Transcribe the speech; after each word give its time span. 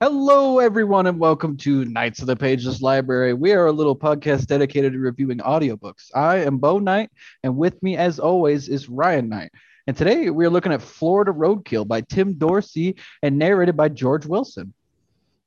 Hello, 0.00 0.60
everyone, 0.60 1.08
and 1.08 1.18
welcome 1.18 1.56
to 1.56 1.84
Knights 1.84 2.20
of 2.20 2.28
the 2.28 2.36
Pages 2.36 2.80
Library. 2.80 3.34
We 3.34 3.50
are 3.50 3.66
a 3.66 3.72
little 3.72 3.96
podcast 3.96 4.46
dedicated 4.46 4.92
to 4.92 4.98
reviewing 5.00 5.38
audiobooks. 5.38 6.12
I 6.14 6.36
am 6.36 6.58
Bo 6.58 6.78
Knight, 6.78 7.10
and 7.42 7.56
with 7.56 7.82
me, 7.82 7.96
as 7.96 8.20
always, 8.20 8.68
is 8.68 8.88
Ryan 8.88 9.28
Knight. 9.28 9.50
And 9.88 9.96
today 9.96 10.30
we 10.30 10.46
are 10.46 10.50
looking 10.50 10.70
at 10.70 10.82
Florida 10.82 11.32
Roadkill 11.32 11.88
by 11.88 12.02
Tim 12.02 12.34
Dorsey 12.34 12.94
and 13.24 13.40
narrated 13.40 13.76
by 13.76 13.88
George 13.88 14.24
Wilson. 14.24 14.72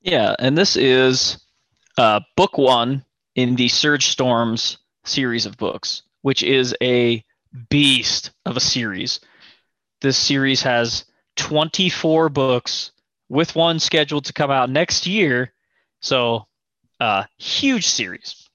Yeah, 0.02 0.36
and 0.38 0.58
this 0.58 0.76
is 0.76 1.46
uh, 1.98 2.20
book 2.36 2.58
one 2.58 3.06
in 3.36 3.56
the 3.56 3.70
Serge 3.70 4.08
Storms 4.08 4.80
series 5.06 5.46
of 5.46 5.56
books, 5.56 6.02
which 6.24 6.44
is 6.44 6.76
a 6.84 7.24
beast 7.70 8.32
of 8.46 8.58
a 8.58 8.60
series. 8.60 9.22
This 10.02 10.18
series 10.18 10.62
has 10.64 11.06
24 11.38 12.28
books 12.28 12.92
with 13.32 13.56
one 13.56 13.80
scheduled 13.80 14.26
to 14.26 14.34
come 14.34 14.52
out 14.52 14.70
next 14.70 15.08
year. 15.08 15.54
So, 16.02 16.48
uh, 17.00 17.24
huge 17.38 17.88
series. 17.88 18.50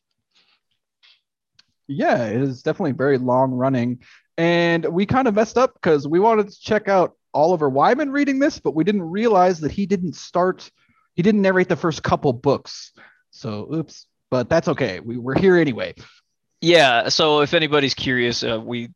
Yeah, 1.89 2.27
it 2.27 2.43
is 2.43 2.63
definitely 2.63 2.93
very 2.93 3.17
long 3.17 3.53
running. 3.53 4.01
And 4.37 4.85
we 4.85 5.07
kind 5.07 5.29
of 5.29 5.35
messed 5.35 5.57
up 5.57 5.73
because 5.73 6.07
we 6.07 6.21
wanted 6.21 6.51
to 6.51 6.61
check 6.61 6.89
out 6.89 7.17
Oliver 7.33 7.71
Wyman 7.71 8.11
reading 8.11 8.39
this, 8.39 8.59
but 8.59 8.75
we 8.75 8.85
didn't 8.85 9.03
realize 9.11 9.61
that 9.61 9.73
he 9.73 9.87
didn't 9.87 10.15
start, 10.15 10.71
he 11.15 11.23
didn't 11.23 11.41
narrate 11.41 11.71
the 11.71 11.77
first 11.77 12.03
couple 12.03 12.35
books. 12.35 12.93
So, 13.31 13.73
oops, 13.73 14.07
but 14.31 14.51
that's 14.51 14.69
okay. 14.69 15.01
We, 15.01 15.17
we're 15.17 15.39
here 15.39 15.57
anyway. 15.57 15.95
Yeah. 16.61 17.09
So, 17.09 17.41
if 17.41 17.55
anybody's 17.55 17.95
curious, 17.95 18.45
uh, 18.45 18.61
we 18.63 18.91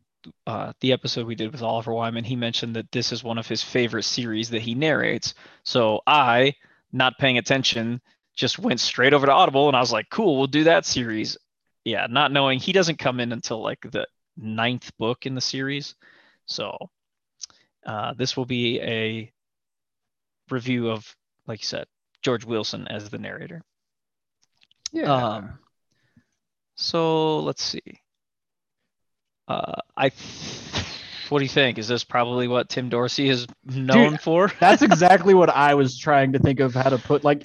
uh, 0.47 0.73
the 0.81 0.93
episode 0.93 1.27
we 1.27 1.35
did 1.35 1.53
with 1.53 1.63
Oliver 1.63 1.93
Wyman, 1.93 2.25
he 2.25 2.37
mentioned 2.37 2.77
that 2.77 2.91
this 2.93 3.13
is 3.13 3.25
one 3.25 3.39
of 3.39 3.47
his 3.47 3.63
favorite 3.63 4.05
series 4.05 4.51
that 4.51 4.63
he 4.63 4.75
narrates. 4.75 5.35
So 5.65 6.01
I, 6.07 6.55
not 6.93 7.19
paying 7.19 7.39
attention, 7.39 8.01
just 8.35 8.59
went 8.59 8.81
straight 8.81 9.13
over 9.13 9.27
to 9.27 9.33
Audible 9.33 9.69
and 9.69 9.77
I 9.77 9.81
was 9.81 9.93
like, 9.93 10.09
cool, 10.11 10.39
we'll 10.39 10.47
do 10.47 10.65
that 10.65 10.87
series. 10.87 11.37
Yeah, 11.85 12.07
not 12.11 12.33
knowing 12.33 12.59
he 12.59 12.73
doesn't 12.73 12.99
come 12.99 13.21
in 13.21 13.33
until 13.33 13.63
like 13.63 13.81
the 13.81 14.07
ninth 14.37 14.91
book 14.99 15.27
in 15.27 15.35
the 15.35 15.41
series. 15.41 15.95
So 16.47 16.77
uh, 17.87 18.15
this 18.15 18.37
will 18.37 18.47
be 18.47 18.81
a 18.81 19.33
review 20.51 20.91
of, 20.91 21.15
like 21.47 21.61
you 21.61 21.67
said, 21.67 21.87
George 22.23 22.45
Wilson 22.45 22.87
as 22.89 23.09
the 23.09 23.19
narrator. 23.19 23.63
Yeah. 24.93 25.13
Um, 25.13 25.59
so 26.75 27.41
let's 27.41 27.63
see. 27.63 27.81
Uh, 29.51 29.81
I. 29.97 30.13
What 31.29 31.39
do 31.39 31.45
you 31.45 31.49
think? 31.49 31.79
Is 31.79 31.87
this 31.87 32.03
probably 32.03 32.49
what 32.49 32.69
Tim 32.69 32.89
Dorsey 32.89 33.29
is 33.29 33.47
known 33.65 34.13
Dude, 34.13 34.21
for? 34.21 34.53
that's 34.61 34.83
exactly 34.83 35.33
what 35.33 35.49
I 35.49 35.75
was 35.75 35.97
trying 35.97 36.33
to 36.33 36.41
think 36.41 36.59
of 36.59 36.75
how 36.75 36.91
to 36.91 36.99
put. 36.99 37.23
Like, 37.25 37.45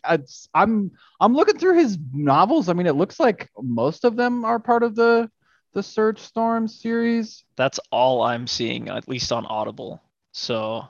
I'm 0.53 0.91
I'm 1.19 1.33
looking 1.35 1.57
through 1.57 1.77
his 1.79 1.97
novels. 2.13 2.69
I 2.69 2.73
mean, 2.73 2.87
it 2.87 2.95
looks 2.95 3.19
like 3.19 3.49
most 3.61 4.05
of 4.05 4.15
them 4.15 4.45
are 4.45 4.59
part 4.59 4.83
of 4.83 4.95
the 4.95 5.29
the 5.73 5.83
Serge 5.83 6.19
Storm 6.19 6.67
series. 6.67 7.43
That's 7.55 7.79
all 7.91 8.21
I'm 8.21 8.47
seeing, 8.47 8.89
at 8.89 9.07
least 9.07 9.31
on 9.31 9.45
Audible. 9.45 10.01
So 10.31 10.87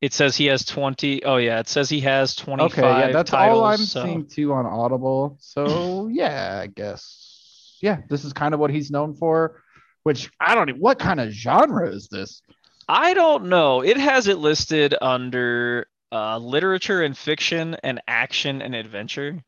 it 0.00 0.12
says 0.12 0.36
he 0.36 0.46
has 0.46 0.64
20. 0.64 1.24
Oh 1.24 1.36
yeah, 1.36 1.60
it 1.60 1.68
says 1.68 1.88
he 1.88 2.00
has 2.00 2.34
25. 2.34 2.72
Okay, 2.72 2.82
yeah, 2.82 3.12
that's 3.12 3.30
titles, 3.30 3.58
all 3.58 3.64
I'm 3.64 3.78
so. 3.78 4.04
seeing 4.04 4.26
too 4.26 4.52
on 4.52 4.66
Audible. 4.66 5.36
So 5.40 6.08
yeah, 6.12 6.60
I 6.62 6.66
guess 6.66 7.78
yeah, 7.84 8.00
this 8.08 8.24
is 8.24 8.32
kind 8.32 8.54
of 8.54 8.60
what 8.60 8.70
he's 8.70 8.90
known 8.90 9.14
for. 9.14 9.62
Which 10.04 10.30
I 10.40 10.54
don't 10.54 10.68
know 10.68 10.74
what 10.76 10.98
kind 10.98 11.20
of 11.20 11.30
genre 11.30 11.88
is 11.90 12.08
this. 12.08 12.40
I 12.88 13.14
don't 13.14 13.46
know. 13.46 13.80
It 13.82 13.96
has 13.96 14.28
it 14.28 14.38
listed 14.38 14.94
under 15.00 15.86
uh, 16.12 16.38
literature 16.38 17.02
and 17.02 17.16
fiction 17.16 17.76
and 17.82 18.00
action 18.06 18.62
and 18.62 18.74
adventure. 18.74 19.42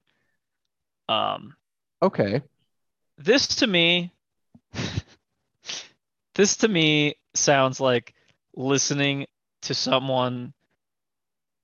Um, 1.09 1.55
Okay, 2.03 2.43
this 3.17 3.47
to 3.57 3.67
me, 3.67 4.12
this 6.34 6.59
to 6.59 6.69
me 6.69 7.16
sounds 7.34 7.81
like 7.81 8.15
listening 8.55 9.27
to 9.62 9.75
someone 9.75 10.53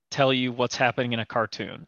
tell 0.09 0.33
you 0.33 0.51
what's 0.51 0.75
happening 0.75 1.13
in 1.13 1.19
a 1.19 1.25
cartoon. 1.25 1.85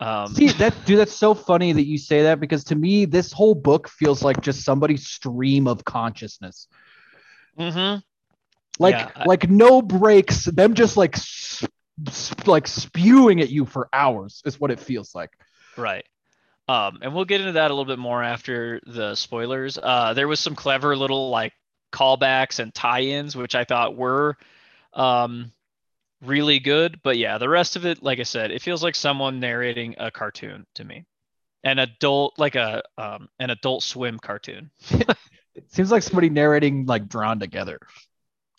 Um, 0.00 0.34
see 0.34 0.48
that 0.48 0.74
dude. 0.84 0.98
That's 0.98 1.12
so 1.12 1.34
funny 1.34 1.72
that 1.72 1.84
you 1.86 1.98
say 1.98 2.22
that 2.24 2.38
because 2.40 2.64
to 2.64 2.74
me, 2.76 3.04
this 3.04 3.32
whole 3.32 3.54
book 3.54 3.88
feels 3.88 4.22
like 4.22 4.40
just 4.40 4.64
somebody's 4.64 5.06
stream 5.06 5.66
of 5.66 5.84
consciousness. 5.84 6.68
mhm. 7.58 8.02
like 8.78 8.94
Yeah, 8.94 9.10
I- 9.16 9.24
like 9.24 9.50
no 9.50 9.82
breaks 9.82 10.44
them 10.44 10.74
just 10.74 10.96
like 10.96 11.16
s- 11.16 11.64
s- 12.06 12.32
like 12.46 12.68
spewing 12.68 13.40
at 13.40 13.50
you 13.50 13.64
for 13.66 13.88
hours 13.92 14.40
is 14.46 14.60
what 14.60 14.70
it 14.70 14.78
feels 14.78 15.14
like 15.16 15.30
Right. 15.76 16.04
Um, 16.68 16.98
and 17.02 17.14
we'll 17.14 17.24
get 17.24 17.40
into 17.40 17.52
that 17.52 17.70
a 17.70 17.74
little 17.74 17.86
bit 17.86 17.98
more 17.98 18.22
after 18.22 18.78
the 18.86 19.14
spoilers. 19.14 19.78
Uh, 19.82 20.12
there 20.14 20.28
was 20.28 20.38
some 20.38 20.54
clever 20.54 20.94
little 20.96 21.30
like 21.30 21.52
callbacks 21.92 22.58
and 22.58 22.74
tie-ins, 22.74 23.34
which 23.34 23.54
I 23.54 23.64
thought 23.64 23.96
were 23.96 24.36
um, 24.92 25.50
really 26.22 26.60
good. 26.60 27.00
But 27.02 27.18
yeah, 27.18 27.38
the 27.38 27.48
rest 27.48 27.76
of 27.76 27.86
it, 27.86 28.02
like 28.02 28.20
I 28.20 28.24
said, 28.24 28.50
it 28.50 28.62
feels 28.62 28.82
like 28.82 28.94
someone 28.94 29.40
narrating 29.40 29.94
a 29.98 30.10
cartoon 30.10 30.66
to 30.74 30.84
me, 30.84 31.04
an 31.64 31.78
adult 31.78 32.38
like 32.38 32.56
a 32.56 32.82
um, 32.98 33.28
an 33.38 33.50
Adult 33.50 33.82
Swim 33.82 34.18
cartoon. 34.18 34.70
it 35.54 35.72
seems 35.72 35.90
like 35.90 36.02
somebody 36.02 36.30
narrating 36.30 36.86
like 36.86 37.08
drawn 37.08 37.38
together 37.40 37.80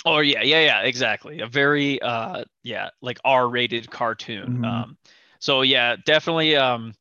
Oh 0.05 0.19
yeah, 0.19 0.41
yeah, 0.43 0.61
yeah, 0.61 0.81
exactly. 0.81 1.41
A 1.41 1.47
very 1.47 2.01
uh, 2.01 2.45
yeah, 2.63 2.89
like 3.01 3.19
R-rated 3.25 3.91
cartoon. 3.91 4.59
Mhm. 4.59 4.65
Um, 4.65 4.97
so 5.39 5.61
yeah, 5.61 5.95
definitely 6.05 6.55
um 6.55 6.93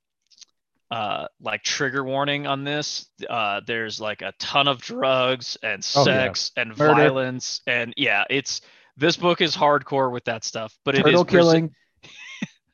uh 0.91 1.27
like 1.41 1.63
trigger 1.63 2.03
warning 2.03 2.47
on 2.47 2.65
this 2.65 3.07
uh 3.29 3.61
there's 3.67 4.01
like 4.01 4.23
a 4.23 4.33
ton 4.39 4.67
of 4.69 4.81
drugs 4.81 5.59
and 5.63 5.85
Oh, 5.95 6.07
yeah. 6.07 6.33
sex 6.33 6.51
and 6.57 6.75
Murder. 6.79 6.95
violence 6.95 7.61
and 7.67 7.93
yeah 7.99 8.25
it's 8.31 8.63
this 8.99 9.17
book 9.17 9.41
is 9.41 9.57
hardcore 9.57 10.13
with 10.13 10.25
that 10.25 10.45
stuff 10.45 10.77
but 10.85 10.95
it 10.95 11.03
turtle 11.05 11.23
is 11.23 11.27
prese- 11.27 11.31
killing. 11.31 11.75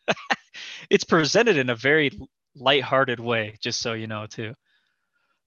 It's 0.91 1.05
presented 1.05 1.57
in 1.57 1.71
a 1.71 1.75
very 1.75 2.11
lighthearted 2.55 3.19
way 3.19 3.57
just 3.61 3.81
so 3.81 3.95
you 3.95 4.07
know 4.07 4.27
too. 4.27 4.55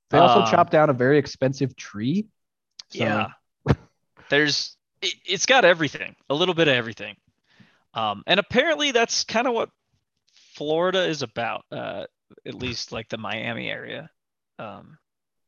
They 0.09 0.17
also 0.17 0.41
Um, 0.41 0.49
chopped 0.49 0.71
down 0.71 0.89
a 0.89 0.93
very 0.93 1.17
expensive 1.19 1.75
tree. 1.75 2.27
So, 2.89 3.03
yeah. 3.03 3.27
there's 4.29 4.75
it, 5.01 5.13
it's 5.25 5.45
got 5.45 5.63
everything 5.63 6.15
a 6.29 6.33
little 6.33 6.55
bit 6.55 6.67
of 6.67 6.73
everything. 6.73 7.15
Um 7.93 8.23
and 8.25 8.39
apparently 8.39 8.91
that's 8.91 9.23
kind 9.25 9.47
of 9.47 9.53
what 9.53 9.69
florida 10.55 11.03
is 11.05 11.21
about 11.21 11.65
uh 11.71 12.05
at 12.45 12.55
least 12.55 12.91
like 12.91 13.07
the 13.09 13.17
miami 13.17 13.69
area. 13.69 14.09
Um 14.57 14.97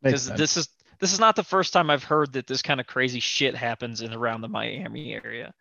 because 0.02 0.28
this 0.28 0.56
is 0.56 0.70
this 1.00 1.14
is 1.14 1.20
not 1.20 1.36
the 1.36 1.44
first 1.44 1.74
time 1.74 1.90
I've 1.90 2.04
heard 2.04 2.34
that 2.34 2.48
this 2.48 2.62
kind 2.62 2.80
of 2.80 2.88
crazy 2.88 3.20
shit 3.20 3.56
happens 3.56 4.02
in 4.02 4.14
around 4.14 4.42
the 4.42 4.48
Miami 4.48 5.14
area. 5.14 5.54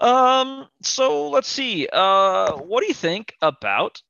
Um, 0.00 0.66
so 0.82 1.30
let's 1.30 1.48
see. 1.48 1.88
Uh, 1.92 2.56
what 2.56 2.80
do 2.80 2.86
you 2.86 2.94
think 2.94 3.34
about 3.40 4.02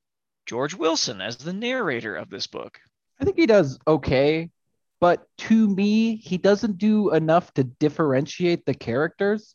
George 0.46 0.74
Wilson 0.74 1.20
as 1.20 1.36
the 1.36 1.52
narrator 1.52 2.16
of 2.16 2.30
this 2.30 2.46
book? 2.46 2.80
i 3.20 3.24
think 3.24 3.38
he 3.38 3.46
does 3.46 3.78
okay 3.86 4.50
but 4.98 5.28
to 5.38 5.68
me 5.68 6.16
he 6.16 6.36
doesn't 6.36 6.78
do 6.78 7.12
enough 7.12 7.54
to 7.54 7.62
differentiate 7.62 8.66
the 8.66 8.74
characters 8.74 9.54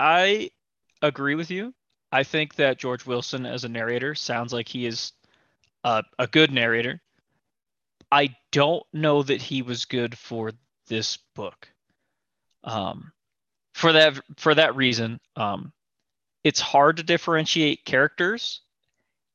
I 0.00 0.50
agree 1.02 1.34
with 1.34 1.50
you. 1.50 1.74
I 2.10 2.24
think 2.24 2.54
that 2.54 2.78
George 2.78 3.04
Wilson 3.04 3.44
as 3.44 3.64
a 3.64 3.68
narrator 3.68 4.14
sounds 4.14 4.50
like 4.50 4.66
he 4.66 4.86
is 4.86 5.12
a, 5.84 6.02
a 6.18 6.26
good 6.26 6.50
narrator. 6.50 7.02
I 8.12 8.34
don't 8.52 8.84
know 8.92 9.22
that 9.22 9.40
he 9.40 9.62
was 9.62 9.84
good 9.84 10.16
for 10.16 10.52
this 10.88 11.18
book. 11.34 11.68
Um, 12.64 13.12
for 13.74 13.92
that 13.92 14.20
for 14.36 14.54
that 14.54 14.76
reason, 14.76 15.20
um, 15.36 15.72
it's 16.44 16.60
hard 16.60 16.98
to 16.98 17.02
differentiate 17.02 17.84
characters, 17.84 18.60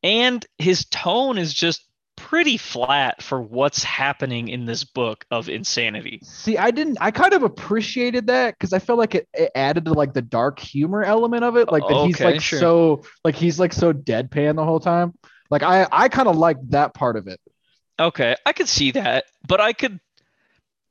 and 0.04 0.46
his 0.58 0.86
tone 0.86 1.38
is 1.38 1.54
just 1.54 1.86
pretty 2.16 2.58
flat 2.58 3.22
for 3.22 3.42
what's 3.42 3.84
happening 3.84 4.48
in 4.48 4.66
this 4.66 4.84
book 4.84 5.26
of 5.32 5.50
insanity. 5.50 6.20
see 6.24 6.58
i 6.58 6.72
didn't 6.72 6.98
i 7.02 7.12
kind 7.12 7.34
of 7.34 7.44
appreciated 7.44 8.28
that 8.28 8.56
because 8.58 8.72
i 8.72 8.80
felt 8.80 8.98
like 8.98 9.16
it, 9.16 9.28
it 9.34 9.52
added 9.54 9.86
to 9.86 9.94
like 9.94 10.14
the 10.14 10.22
dark 10.22 10.58
humor 10.58 11.04
element 11.04 11.44
of 11.44 11.58
it 11.58 11.70
like 11.72 11.84
that 11.88 12.06
he's 12.06 12.20
like 12.22 12.42
sure. 12.42 12.60
so 12.60 13.04
like 13.26 13.36
he's 13.36 13.60
like 13.60 13.74
so 13.74 13.92
deadpan 13.92 14.56
the 14.56 14.64
whole 14.64 14.80
time 14.80 15.14
like 15.50 15.62
i 15.62 15.86
i 15.92 16.08
kind 16.08 16.28
of 16.28 16.38
like 16.38 16.58
that 16.70 16.94
part 16.94 17.18
of 17.18 17.28
it 17.28 17.40
Okay, 18.00 18.36
I 18.46 18.54
could 18.54 18.68
see 18.68 18.92
that, 18.92 19.26
but 19.48 19.62
I 19.62 19.74
could 19.74 20.00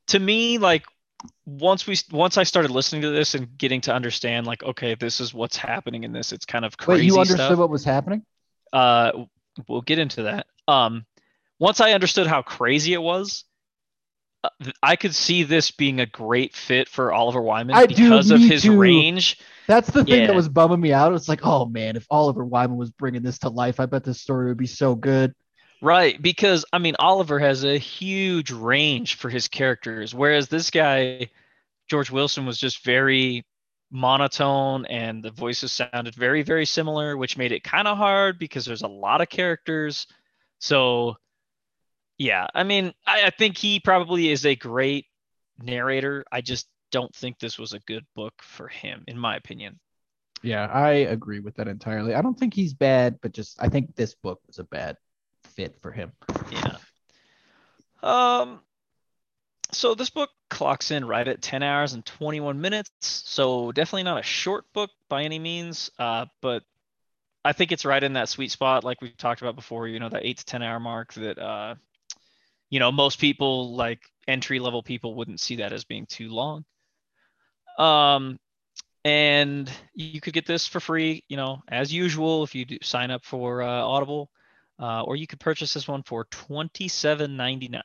to 0.08 0.18
me 0.18 0.58
like 0.58 0.84
once 1.46 1.86
we 1.86 1.96
once 2.10 2.36
I 2.38 2.42
started 2.44 2.70
listening 2.70 3.02
to 3.02 3.10
this 3.10 3.34
and 3.34 3.56
getting 3.58 3.80
to 3.82 3.94
understand 3.94 4.46
like 4.46 4.62
okay, 4.62 4.94
this 4.94 5.20
is 5.20 5.34
what's 5.34 5.56
happening 5.56 6.04
in 6.04 6.12
this. 6.12 6.32
It's 6.32 6.46
kind 6.46 6.64
of 6.64 6.76
Wait, 6.86 6.86
crazy 6.86 7.06
you 7.06 7.18
understood 7.18 7.38
stuff. 7.38 7.58
what 7.58 7.70
was 7.70 7.84
happening? 7.84 8.24
uh 8.72 9.12
we'll 9.68 9.82
get 9.82 9.98
into 9.98 10.24
that. 10.24 10.46
Um 10.66 11.04
once 11.58 11.80
I 11.80 11.92
understood 11.92 12.26
how 12.26 12.42
crazy 12.42 12.94
it 12.94 13.02
was, 13.02 13.44
uh, 14.42 14.48
I 14.82 14.96
could 14.96 15.14
see 15.14 15.42
this 15.44 15.70
being 15.70 16.00
a 16.00 16.06
great 16.06 16.54
fit 16.54 16.88
for 16.88 17.12
Oliver 17.12 17.40
Wyman 17.40 17.76
I 17.76 17.86
do, 17.86 17.96
because 17.96 18.30
of 18.30 18.40
his 18.40 18.62
too. 18.62 18.76
range. 18.78 19.38
That's 19.68 19.90
the 19.90 20.04
thing 20.04 20.22
Yeah. 20.22 20.26
that 20.26 20.34
was 20.34 20.48
bumming 20.48 20.80
me 20.80 20.92
out. 20.92 21.14
It's 21.14 21.28
like, 21.28 21.40
oh 21.44 21.66
man, 21.66 21.96
if 21.96 22.06
Oliver 22.10 22.44
Wyman 22.44 22.76
was 22.76 22.90
bringing 22.90 23.22
this 23.22 23.38
to 23.40 23.48
life, 23.50 23.78
I 23.80 23.86
bet 23.86 24.04
this 24.04 24.20
story 24.20 24.48
would 24.48 24.58
be 24.58 24.66
so 24.66 24.94
good. 24.94 25.34
Right, 25.80 26.20
because 26.20 26.64
I 26.72 26.78
mean 26.78 26.96
Oliver 26.98 27.38
has 27.38 27.64
a 27.64 27.78
huge 27.78 28.50
range 28.50 29.16
for 29.16 29.28
his 29.28 29.48
characters, 29.48 30.14
whereas 30.14 30.48
this 30.48 30.70
guy, 30.70 31.28
George 31.88 32.10
Wilson, 32.10 32.46
was 32.46 32.58
just 32.58 32.84
very 32.84 33.44
monotone 33.90 34.86
and 34.86 35.22
the 35.22 35.30
voices 35.30 35.72
sounded 35.72 36.14
very, 36.14 36.42
very 36.42 36.66
similar, 36.66 37.16
which 37.16 37.36
made 37.36 37.52
it 37.52 37.62
kind 37.62 37.86
of 37.86 37.96
hard 37.96 38.38
because 38.38 38.64
there's 38.64 38.82
a 38.82 38.88
lot 38.88 39.20
of 39.20 39.28
characters. 39.28 40.06
So 40.58 41.16
yeah, 42.18 42.46
I 42.54 42.62
mean, 42.62 42.92
I, 43.06 43.24
I 43.26 43.30
think 43.30 43.58
he 43.58 43.80
probably 43.80 44.30
is 44.30 44.46
a 44.46 44.56
great 44.56 45.06
narrator. 45.60 46.24
I 46.30 46.40
just 46.40 46.66
don't 46.90 47.14
think 47.14 47.38
this 47.38 47.58
was 47.58 47.72
a 47.72 47.80
good 47.80 48.04
book 48.14 48.34
for 48.40 48.68
him, 48.68 49.04
in 49.08 49.18
my 49.18 49.36
opinion. 49.36 49.78
Yeah, 50.42 50.66
I 50.66 50.90
agree 50.90 51.40
with 51.40 51.56
that 51.56 51.68
entirely. 51.68 52.14
I 52.14 52.22
don't 52.22 52.38
think 52.38 52.54
he's 52.54 52.74
bad, 52.74 53.18
but 53.20 53.32
just 53.32 53.56
I 53.60 53.68
think 53.68 53.96
this 53.96 54.14
book 54.14 54.40
was 54.46 54.58
a 54.58 54.64
bad 54.64 54.96
fit 55.56 55.76
for 55.80 55.92
him. 55.92 56.12
Yeah. 56.50 56.76
Um 58.02 58.60
so 59.72 59.94
this 59.94 60.10
book 60.10 60.30
clocks 60.50 60.90
in 60.90 61.04
right 61.04 61.26
at 61.26 61.42
10 61.42 61.62
hours 61.62 61.94
and 61.94 62.04
21 62.06 62.60
minutes. 62.60 62.90
So 63.00 63.72
definitely 63.72 64.04
not 64.04 64.20
a 64.20 64.22
short 64.22 64.64
book 64.72 64.90
by 65.08 65.24
any 65.24 65.38
means, 65.38 65.90
uh, 65.98 66.26
but 66.40 66.62
I 67.44 67.52
think 67.52 67.72
it's 67.72 67.84
right 67.84 68.02
in 68.02 68.12
that 68.14 68.28
sweet 68.28 68.50
spot 68.50 68.84
like 68.84 69.00
we 69.00 69.10
talked 69.10 69.42
about 69.42 69.56
before, 69.56 69.88
you 69.88 69.98
know, 69.98 70.08
that 70.08 70.24
8 70.24 70.38
to 70.38 70.44
10 70.44 70.62
hour 70.62 70.80
mark 70.80 71.12
that 71.14 71.38
uh 71.38 71.74
you 72.70 72.80
know, 72.80 72.90
most 72.90 73.20
people 73.20 73.74
like 73.76 74.00
entry 74.26 74.58
level 74.58 74.82
people 74.82 75.14
wouldn't 75.14 75.38
see 75.40 75.56
that 75.56 75.72
as 75.72 75.84
being 75.84 76.06
too 76.06 76.30
long. 76.30 76.64
Um 77.78 78.38
and 79.04 79.70
you 79.94 80.20
could 80.20 80.32
get 80.32 80.46
this 80.46 80.66
for 80.66 80.80
free, 80.80 81.24
you 81.28 81.36
know, 81.36 81.62
as 81.68 81.92
usual 81.92 82.42
if 82.42 82.54
you 82.54 82.64
do 82.64 82.78
sign 82.82 83.10
up 83.10 83.24
for 83.24 83.60
uh, 83.60 83.82
Audible 83.82 84.30
uh, 84.78 85.02
or 85.02 85.16
you 85.16 85.26
could 85.26 85.40
purchase 85.40 85.74
this 85.74 85.86
one 85.88 86.02
for 86.02 86.24
twenty-seven 86.24 87.36
ninety-nine. 87.36 87.82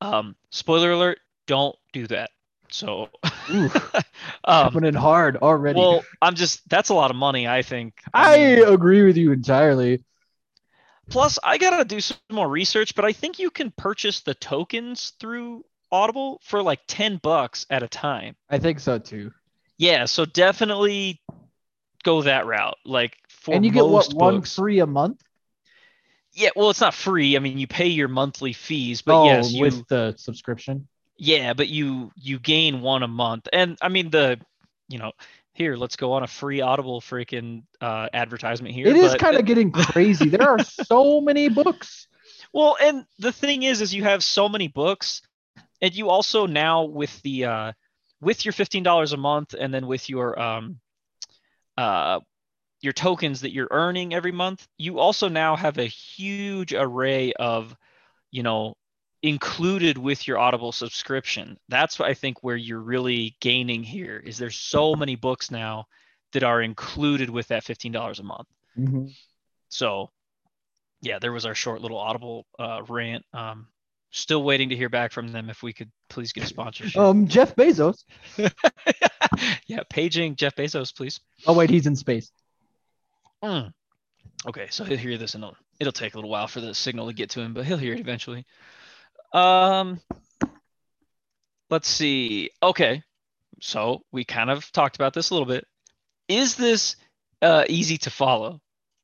Um, 0.00 0.36
spoiler 0.50 0.92
alert: 0.92 1.18
don't 1.46 1.76
do 1.92 2.06
that. 2.08 2.30
So, 2.70 3.08
Oof, 3.50 3.94
um, 4.44 4.72
coming 4.72 4.88
in 4.88 4.94
hard 4.94 5.36
already. 5.38 5.78
well, 5.78 6.04
I'm 6.20 6.34
just 6.34 6.68
that's 6.68 6.90
a 6.90 6.94
lot 6.94 7.10
of 7.10 7.16
money. 7.16 7.48
I 7.48 7.62
think. 7.62 7.94
I 8.12 8.36
mean, 8.36 8.64
agree 8.64 9.02
with 9.02 9.16
you 9.16 9.32
entirely. 9.32 10.04
plus, 11.08 11.38
I 11.42 11.58
gotta 11.58 11.84
do 11.84 12.00
some 12.00 12.18
more 12.30 12.48
research, 12.48 12.94
but 12.94 13.04
I 13.04 13.12
think 13.12 13.38
you 13.38 13.50
can 13.50 13.70
purchase 13.76 14.20
the 14.20 14.34
tokens 14.34 15.14
through 15.18 15.64
Audible 15.90 16.40
for 16.44 16.62
like 16.62 16.80
ten 16.86 17.16
bucks 17.16 17.66
at 17.70 17.82
a 17.82 17.88
time. 17.88 18.36
I 18.50 18.58
think 18.58 18.80
so 18.80 18.98
too. 18.98 19.32
Yeah, 19.78 20.04
so 20.04 20.24
definitely 20.24 21.22
go 22.02 22.22
that 22.22 22.46
route. 22.46 22.76
Like 22.84 23.16
and 23.52 23.64
you 23.64 23.70
get 23.70 23.86
what 23.86 24.12
one 24.12 24.36
books. 24.36 24.54
free 24.54 24.80
a 24.80 24.86
month? 24.86 25.22
Yeah, 26.32 26.50
well, 26.54 26.70
it's 26.70 26.80
not 26.80 26.94
free. 26.94 27.36
I 27.36 27.40
mean, 27.40 27.58
you 27.58 27.66
pay 27.66 27.88
your 27.88 28.08
monthly 28.08 28.52
fees, 28.52 29.02
but 29.02 29.20
oh, 29.20 29.24
yes, 29.24 29.52
you 29.52 29.62
with 29.62 29.88
the 29.88 30.14
subscription. 30.16 30.86
Yeah, 31.16 31.54
but 31.54 31.68
you 31.68 32.12
you 32.16 32.38
gain 32.38 32.80
one 32.80 33.02
a 33.02 33.08
month, 33.08 33.48
and 33.52 33.76
I 33.82 33.88
mean 33.88 34.10
the, 34.10 34.38
you 34.88 34.98
know, 34.98 35.12
here 35.52 35.76
let's 35.76 35.96
go 35.96 36.12
on 36.12 36.22
a 36.22 36.28
free 36.28 36.60
Audible 36.60 37.00
freaking 37.00 37.64
uh, 37.80 38.08
advertisement 38.12 38.72
here. 38.74 38.86
It 38.86 38.96
is 38.96 39.16
kind 39.16 39.36
of 39.36 39.44
getting 39.44 39.72
crazy. 39.72 40.28
there 40.28 40.48
are 40.48 40.62
so 40.62 41.20
many 41.20 41.48
books. 41.48 42.06
well, 42.52 42.76
and 42.80 43.04
the 43.18 43.32
thing 43.32 43.64
is, 43.64 43.80
is 43.80 43.92
you 43.92 44.04
have 44.04 44.22
so 44.22 44.48
many 44.48 44.68
books, 44.68 45.22
and 45.82 45.92
you 45.92 46.08
also 46.08 46.46
now 46.46 46.84
with 46.84 47.20
the 47.22 47.46
uh, 47.46 47.72
with 48.20 48.44
your 48.44 48.52
fifteen 48.52 48.84
dollars 48.84 49.12
a 49.12 49.16
month, 49.16 49.54
and 49.58 49.74
then 49.74 49.88
with 49.88 50.08
your 50.08 50.40
um, 50.40 50.78
uh, 51.76 52.20
your 52.80 52.92
tokens 52.92 53.40
that 53.40 53.52
you're 53.52 53.68
earning 53.70 54.14
every 54.14 54.32
month, 54.32 54.66
you 54.78 54.98
also 54.98 55.28
now 55.28 55.56
have 55.56 55.78
a 55.78 55.84
huge 55.84 56.72
array 56.72 57.32
of, 57.34 57.76
you 58.30 58.42
know, 58.42 58.74
included 59.22 59.98
with 59.98 60.28
your 60.28 60.38
Audible 60.38 60.70
subscription. 60.70 61.58
That's 61.68 61.98
what 61.98 62.08
I 62.08 62.14
think 62.14 62.44
where 62.44 62.56
you're 62.56 62.80
really 62.80 63.36
gaining 63.40 63.82
here 63.82 64.22
is 64.24 64.38
there's 64.38 64.56
so 64.56 64.94
many 64.94 65.16
books 65.16 65.50
now 65.50 65.86
that 66.32 66.44
are 66.44 66.62
included 66.62 67.30
with 67.30 67.48
that 67.48 67.64
$15 67.64 68.20
a 68.20 68.22
month. 68.22 68.48
Mhm. 68.78 69.12
So 69.68 70.10
yeah, 71.00 71.18
there 71.18 71.32
was 71.32 71.46
our 71.46 71.54
short 71.54 71.80
little 71.80 71.98
Audible 71.98 72.46
uh, 72.58 72.82
rant. 72.88 73.24
Um, 73.32 73.68
still 74.10 74.42
waiting 74.42 74.70
to 74.70 74.76
hear 74.76 74.88
back 74.88 75.12
from 75.12 75.28
them 75.28 75.50
if 75.50 75.62
we 75.62 75.72
could 75.72 75.90
please 76.08 76.32
get 76.32 76.44
a 76.44 76.46
sponsorship. 76.46 77.00
Um, 77.00 77.28
Jeff 77.28 77.54
Bezos. 77.54 78.04
yeah, 79.66 79.82
paging 79.90 80.36
Jeff 80.36 80.54
Bezos, 80.54 80.94
please. 80.94 81.20
Oh 81.46 81.52
wait, 81.54 81.70
he's 81.70 81.86
in 81.86 81.96
space. 81.96 82.30
Mm. 83.42 83.72
Okay, 84.46 84.68
so 84.70 84.84
he'll 84.84 84.98
hear 84.98 85.18
this 85.18 85.34
and 85.34 85.44
it'll, 85.44 85.56
it'll 85.80 85.92
take 85.92 86.14
a 86.14 86.16
little 86.16 86.30
while 86.30 86.48
for 86.48 86.60
the 86.60 86.74
signal 86.74 87.06
to 87.08 87.12
get 87.12 87.30
to 87.30 87.40
him, 87.40 87.54
but 87.54 87.64
he'll 87.64 87.78
hear 87.78 87.94
it 87.94 88.00
eventually. 88.00 88.44
Um, 89.32 90.00
let's 91.70 91.88
see. 91.88 92.50
Okay, 92.62 93.02
so 93.60 94.02
we 94.12 94.24
kind 94.24 94.50
of 94.50 94.70
talked 94.72 94.96
about 94.96 95.14
this 95.14 95.30
a 95.30 95.34
little 95.34 95.46
bit. 95.46 95.66
Is 96.28 96.54
this 96.54 96.96
uh, 97.42 97.64
easy 97.68 97.98
to 97.98 98.10
follow? 98.10 98.60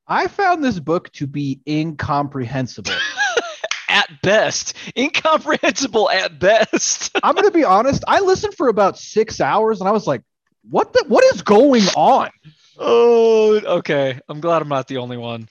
I 0.07 0.29
found 0.29 0.63
this 0.63 0.79
book 0.79 1.11
to 1.13 1.27
be 1.27 1.61
incomprehensible. 1.67 2.93
At 3.89 4.23
best, 4.23 4.77
incomprehensible 4.99 6.11
at 6.11 6.41
best. 6.41 7.17
I'm 7.23 7.37
gonna 7.37 7.53
be 7.53 7.63
honest. 7.63 8.03
I 8.09 8.21
listened 8.21 8.55
for 8.55 8.67
about 8.67 8.99
six 8.99 9.41
hours, 9.41 9.79
and 9.79 9.89
I 9.89 9.93
was 9.93 10.05
like, 10.05 10.23
"What 10.69 10.93
the? 10.93 11.05
What 11.07 11.23
is 11.33 11.43
going 11.43 11.85
on?" 11.95 12.31
Oh, 12.79 13.61
okay. 13.79 14.21
I'm 14.29 14.41
glad 14.41 14.63
I'm 14.63 14.69
not 14.69 14.89
the 14.89 14.99
only 14.99 15.17
one. 15.17 15.49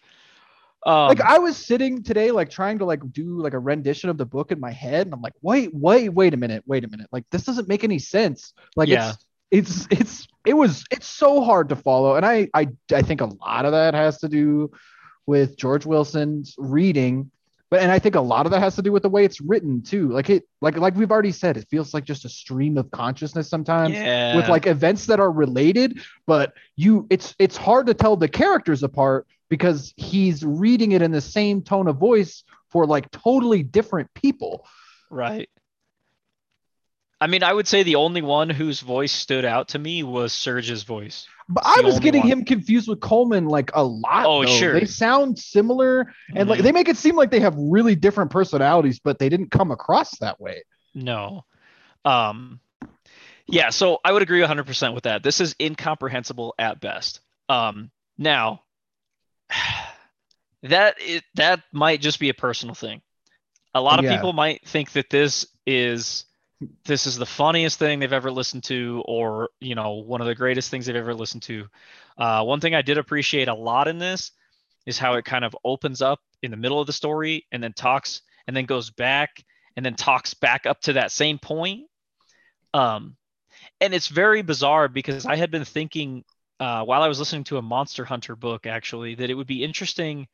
Um, 0.86 1.08
like 1.08 1.22
I 1.22 1.40
was 1.40 1.56
sitting 1.56 2.04
today, 2.04 2.32
like 2.32 2.50
trying 2.50 2.80
to 2.80 2.86
like 2.86 3.00
do 3.14 3.42
like 3.42 3.54
a 3.54 3.60
rendition 3.60 4.10
of 4.10 4.18
the 4.18 4.26
book 4.26 4.52
in 4.52 4.60
my 4.60 4.72
head, 4.72 5.08
and 5.08 5.14
I'm 5.14 5.22
like, 5.22 5.34
"Wait, 5.42 5.74
wait, 5.74 6.10
wait 6.10 6.34
a 6.34 6.38
minute, 6.38 6.64
wait 6.68 6.84
a 6.84 6.90
minute! 6.90 7.08
Like 7.12 7.24
this 7.32 7.44
doesn't 7.44 7.70
make 7.70 7.84
any 7.86 8.00
sense." 8.00 8.54
Like 8.76 8.90
Yeah. 8.90 9.14
it's 9.52 9.88
it's 9.90 10.02
it's 10.02 10.28
it 10.46 10.54
was 10.54 10.84
it's 10.92 11.08
so 11.08 11.42
hard 11.42 11.70
to 11.70 11.78
follow, 11.78 12.16
and 12.16 12.26
I 12.26 12.50
I 12.54 12.68
I 12.92 13.02
think 13.02 13.22
a 13.22 13.30
lot 13.46 13.66
of 13.66 13.72
that 13.72 13.94
has 13.94 14.18
to 14.20 14.28
do 14.28 14.72
with 15.26 15.56
George 15.56 15.86
Wilson's 15.86 16.54
reading. 16.58 17.32
But 17.74 17.82
and 17.82 17.92
I 17.92 17.98
think 17.98 18.14
a 18.14 18.22
lot 18.22 18.46
of 18.46 18.52
that 18.52 18.60
has 18.60 18.76
to 18.76 18.84
do 18.84 18.92
with 18.92 19.02
the 19.02 19.10
way 19.10 19.26
it's 19.26 19.42
written 19.42 19.82
too. 19.82 20.10
Like 20.10 20.30
it, 20.30 20.44
like 20.62 20.78
like 20.78 20.96
we've 20.96 21.10
already 21.10 21.32
said, 21.32 21.58
it 21.58 21.68
feels 21.72 21.92
like 21.92 22.04
just 22.04 22.24
a 22.24 22.30
stream 22.30 22.78
of 22.78 22.92
consciousness 22.92 23.50
sometimes. 23.50 23.96
yeah. 23.96 24.36
with 24.36 24.48
like 24.48 24.68
events 24.68 25.08
that 25.08 25.20
are 25.20 25.32
related 25.32 26.00
but 26.28 26.54
you 26.76 27.08
it's 27.10 27.34
it's 27.40 27.58
hard 27.58 27.88
to 27.88 27.96
tell 27.96 28.16
the 28.16 28.28
characters 28.28 28.84
apart 28.84 29.26
because 29.50 29.92
he's 29.98 30.46
reading 30.46 30.92
it 30.92 31.02
in 31.02 31.10
the 31.10 31.20
same 31.20 31.64
tone 31.64 31.88
of 31.88 31.98
voice 31.98 32.44
for 32.70 32.86
like 32.86 33.10
totally 33.10 33.64
different 33.64 34.08
people 34.14 34.68
Right. 35.10 35.50
I 37.24 37.28
mean, 37.28 37.42
I 37.42 37.54
would 37.54 37.68
say 37.70 37.84
the 37.84 37.96
only 37.96 38.22
one 38.22 38.50
whose 38.50 38.82
voice 38.82 39.14
stood 39.14 39.46
out 39.46 39.70
to 39.70 39.80
me 39.80 40.04
was 40.04 40.34
Serge's 40.34 40.84
voice. 40.84 41.26
but 41.48 41.64
i 41.66 41.82
was 41.84 42.00
getting 42.00 42.22
one. 42.22 42.30
him 42.30 42.46
confused 42.46 42.88
with 42.88 43.00
coleman 43.02 43.46
like 43.48 43.72
a 43.74 43.84
lot 43.84 44.26
Oh, 44.26 44.44
though. 44.46 44.50
sure. 44.52 44.74
they 44.80 44.86
sound 44.86 45.38
similar 45.38 46.14
and 46.36 46.48
like 46.50 46.60
Mhm. 46.60 46.64
they 46.64 46.72
make 46.72 46.90
it 46.90 46.98
seem 46.98 47.16
like 47.16 47.32
they 47.32 47.40
have 47.42 47.56
really 47.58 47.96
different 47.96 48.32
personalities 48.32 49.00
but 49.00 49.20
they 49.20 49.28
didn't 49.30 49.52
come 49.52 49.70
across 49.72 50.18
that 50.20 50.40
way 50.40 50.64
No. 50.94 51.44
Um 52.06 52.60
yeah, 53.46 53.70
so 53.72 54.00
I 54.06 54.12
would 54.14 54.22
agree 54.22 54.42
100% 54.42 54.94
with 54.94 55.04
that. 55.04 55.22
This 55.22 55.42
is 55.42 55.54
incomprehensible 55.60 56.56
at 56.60 56.80
best. 56.80 57.20
Um 57.50 57.92
now 58.18 58.64
that 60.64 60.96
it, 61.00 61.24
that 61.36 61.62
might 61.72 62.02
just 62.02 62.20
be 62.20 62.30
a 62.30 62.34
personal 62.34 62.76
thing. 62.76 63.02
A 63.74 63.82
lot 63.82 64.00
of 64.00 64.06
Yeah. 64.06 64.16
people 64.16 64.34
might 64.34 64.66
think 64.68 64.92
that 64.94 65.10
this 65.10 65.46
is 65.66 66.26
this 66.86 67.08
is 67.08 67.18
the 67.18 67.26
funniest 67.26 67.80
thing 67.80 68.00
they've 68.00 68.14
ever 68.14 68.32
listened 68.32 68.64
to 68.66 69.04
or, 69.06 69.50
you 69.60 69.76
know, 69.76 69.94
one 69.94 70.22
of 70.22 70.28
the 70.28 70.36
greatest 70.36 70.70
things 70.70 70.86
they've 70.86 70.96
ever 70.96 71.14
listened 71.14 71.44
to. 71.44 71.68
Uh 72.18 72.44
one 72.44 72.60
thing 72.60 72.76
I 72.76 72.82
did 72.82 72.98
appreciate 72.98 73.48
a 73.48 73.54
lot 73.54 73.88
in 73.88 73.98
this 73.98 74.32
is 74.86 74.98
how 74.98 75.16
it 75.16 75.26
kind 75.26 75.46
of 75.46 75.56
opens 75.64 76.02
up 76.02 76.20
in 76.42 76.52
the 76.52 76.58
middle 76.58 76.80
of 76.80 76.88
the 76.88 76.94
story 76.94 77.46
and 77.52 77.64
then 77.64 77.74
talks 77.74 78.22
and 78.48 78.56
then 78.56 78.66
goes 78.66 78.90
back 78.90 79.44
and 79.76 79.86
then 79.86 79.96
talks 79.96 80.34
back 80.34 80.66
up 80.66 80.82
to 80.82 80.94
that 80.94 81.12
same 81.12 81.40
point. 81.40 81.88
Um, 82.74 83.16
and 83.80 83.94
it's 83.94 84.08
very 84.08 84.42
bizarre 84.42 84.88
because 84.88 85.26
I 85.26 85.36
had 85.36 85.52
been 85.52 85.66
thinking 85.66 86.24
uh, 86.60 86.84
while 86.84 87.02
I 87.02 87.08
was 87.08 87.20
listening 87.20 87.44
to 87.46 87.58
a 87.58 87.62
Monster 87.62 88.06
Hunter 88.06 88.36
book, 88.36 88.66
actually, 88.66 89.16
that 89.16 89.30
it 89.30 89.34
would 89.34 89.48
be 89.48 89.64
interesting 89.64 90.28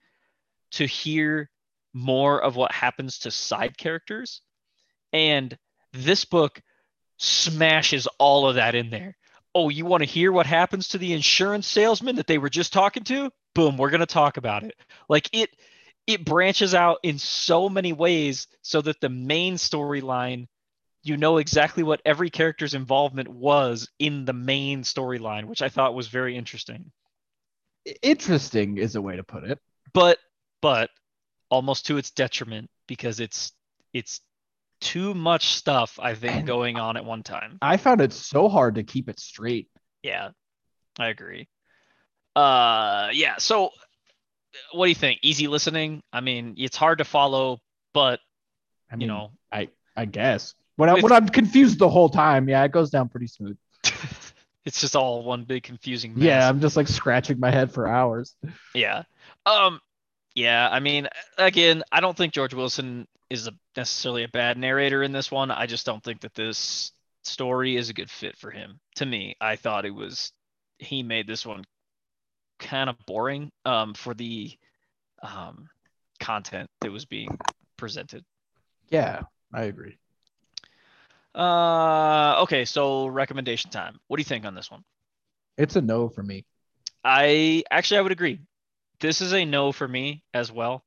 to 0.71 0.85
hear 0.85 1.49
more 1.93 2.41
of 2.41 2.55
what 2.55 2.71
happens 2.71 3.19
to 3.19 3.31
side 3.31 3.77
characters. 3.77 4.41
And 5.11 5.57
this 5.93 6.25
book 6.25 6.61
smashes 7.17 8.07
all 8.17 8.47
of 8.47 8.55
that 8.55 8.75
in 8.75 8.89
there. 8.89 9.15
Oh, 9.55 9.69
you 9.69 9.85
want 9.85 10.01
to 10.03 10.09
hear 10.09 10.31
what 10.31 10.45
happens 10.45 10.89
to 10.89 10.97
the 10.97 11.13
insurance 11.13 11.67
salesman 11.67 12.15
that 12.17 12.27
they 12.27 12.37
were 12.37 12.49
just 12.49 12.71
talking 12.71 13.03
to? 13.05 13.31
Boom, 13.55 13.77
we're 13.77 13.89
going 13.89 13.99
to 13.99 14.05
talk 14.05 14.37
about 14.37 14.63
it. 14.63 14.75
Like 15.09 15.29
it 15.33 15.49
it 16.07 16.25
branches 16.25 16.73
out 16.73 16.97
in 17.03 17.19
so 17.19 17.69
many 17.69 17.93
ways 17.93 18.47
so 18.63 18.81
that 18.81 18.99
the 18.99 19.09
main 19.09 19.55
storyline 19.55 20.47
you 21.03 21.15
know 21.17 21.37
exactly 21.37 21.83
what 21.83 22.01
every 22.03 22.29
character's 22.29 22.73
involvement 22.73 23.27
was 23.27 23.87
in 23.99 24.25
the 24.25 24.33
main 24.33 24.81
storyline 24.81 25.45
which 25.45 25.61
i 25.61 25.69
thought 25.69 25.93
was 25.93 26.07
very 26.07 26.35
interesting 26.35 26.91
Interesting 28.01 28.77
is 28.77 28.95
a 28.95 29.01
way 29.01 29.15
to 29.15 29.23
put 29.23 29.43
it. 29.45 29.57
but 29.93 30.17
but 30.61 30.89
almost 31.49 31.85
to 31.87 31.97
its 31.97 32.11
detriment 32.11 32.69
because 32.87 33.19
it's 33.19 33.53
it's 33.93 34.21
too 34.81 35.13
much 35.13 35.53
stuff 35.53 35.99
i 36.01 36.13
think 36.15 36.33
And- 36.33 36.47
going 36.47 36.77
on 36.77 36.97
at 36.97 37.05
one 37.05 37.23
time 37.23 37.57
I 37.61 37.77
found 37.77 38.01
it 38.01 38.13
so 38.13 38.47
hard 38.49 38.75
to 38.75 38.83
keep 38.83 39.09
it 39.09 39.19
straight. 39.19 39.67
yeah 40.03 40.29
i 40.97 41.07
agree 41.09 41.47
uh 42.35 43.09
yeah 43.11 43.35
so 43.37 43.71
what 44.71 44.85
do 44.85 44.89
you 44.89 44.95
think 44.95 45.19
easy 45.23 45.47
listening 45.47 46.01
i 46.13 46.21
mean 46.21 46.55
it's 46.57 46.77
hard 46.77 46.99
to 46.99 47.05
follow 47.05 47.59
but 47.93 48.19
I 48.91 48.95
mean, 48.95 49.01
you 49.01 49.07
know 49.07 49.31
I 49.51 49.69
I 49.95 50.05
guess 50.05 50.55
when 50.77 50.89
I 50.89 50.93
when 50.99 51.11
I'm 51.11 51.27
confused 51.27 51.77
the 51.79 51.89
whole 51.89 52.07
time, 52.09 52.47
yeah, 52.47 52.63
it 52.63 52.71
goes 52.71 52.89
down 52.89 53.09
pretty 53.09 53.27
smooth. 53.27 53.57
it's 54.65 54.79
just 54.79 54.95
all 54.95 55.23
one 55.23 55.43
big 55.43 55.63
confusing 55.63 56.13
mess. 56.15 56.23
Yeah, 56.23 56.47
I'm 56.47 56.61
just 56.61 56.77
like 56.77 56.87
scratching 56.87 57.39
my 57.39 57.51
head 57.51 57.71
for 57.73 57.87
hours. 57.87 58.35
Yeah. 58.73 59.03
Um 59.45 59.81
yeah, 60.35 60.69
I 60.69 60.79
mean 60.79 61.07
again, 61.37 61.83
I 61.91 61.99
don't 61.99 62.15
think 62.15 62.33
George 62.33 62.53
Wilson 62.53 63.07
is 63.29 63.47
a 63.47 63.51
necessarily 63.75 64.23
a 64.23 64.29
bad 64.29 64.57
narrator 64.57 65.03
in 65.03 65.11
this 65.11 65.31
one. 65.31 65.51
I 65.51 65.65
just 65.65 65.85
don't 65.85 66.03
think 66.03 66.21
that 66.21 66.33
this 66.33 66.91
story 67.23 67.75
is 67.75 67.89
a 67.89 67.93
good 67.93 68.09
fit 68.09 68.37
for 68.37 68.51
him. 68.51 68.79
To 68.95 69.05
me, 69.05 69.35
I 69.39 69.55
thought 69.55 69.85
it 69.85 69.93
was 69.93 70.31
he 70.77 71.03
made 71.03 71.27
this 71.27 71.45
one 71.45 71.63
kind 72.59 72.89
of 72.89 72.97
boring 73.05 73.51
um 73.65 73.93
for 73.93 74.13
the 74.13 74.51
um 75.21 75.69
content 76.19 76.69
that 76.81 76.91
was 76.91 77.05
being 77.05 77.37
presented. 77.77 78.23
Yeah, 78.89 79.21
I 79.53 79.63
agree. 79.63 79.97
Uh 81.35 82.41
okay, 82.41 82.65
so 82.65 83.07
recommendation 83.07 83.71
time. 83.71 83.99
What 84.07 84.17
do 84.17 84.21
you 84.21 84.25
think 84.25 84.45
on 84.45 84.55
this 84.55 84.71
one? 84.71 84.83
It's 85.57 85.75
a 85.75 85.81
no 85.81 86.09
for 86.09 86.23
me. 86.23 86.45
I 87.03 87.63
actually 87.71 87.99
I 87.99 88.01
would 88.01 88.11
agree. 88.11 88.39
This 88.99 89.21
is 89.21 89.33
a 89.33 89.45
no 89.45 89.71
for 89.71 89.87
me 89.87 90.23
as 90.33 90.51
well. 90.51 90.83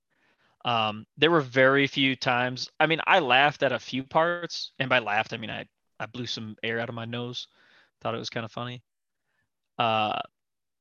Um, 0.65 1.07
there 1.17 1.31
were 1.31 1.41
very 1.41 1.87
few 1.87 2.15
times. 2.15 2.71
I 2.79 2.87
mean, 2.87 3.01
I 3.07 3.19
laughed 3.19 3.63
at 3.63 3.73
a 3.73 3.79
few 3.79 4.05
parts, 4.05 4.73
and 4.79 4.89
by 4.89 5.01
laughed 5.01 5.33
I 5.33 5.37
mean 5.37 5.51
I 5.51 5.67
I 5.99 6.07
blew 6.07 6.27
some 6.27 6.57
air 6.63 6.81
out 6.81 6.89
of 6.89 6.95
my 6.95 7.05
nose. 7.05 7.49
Thought 8.01 8.15
it 8.15 8.19
was 8.19 8.31
kind 8.31 8.45
of 8.45 8.53
funny. 8.53 8.83
Uh, 9.79 10.21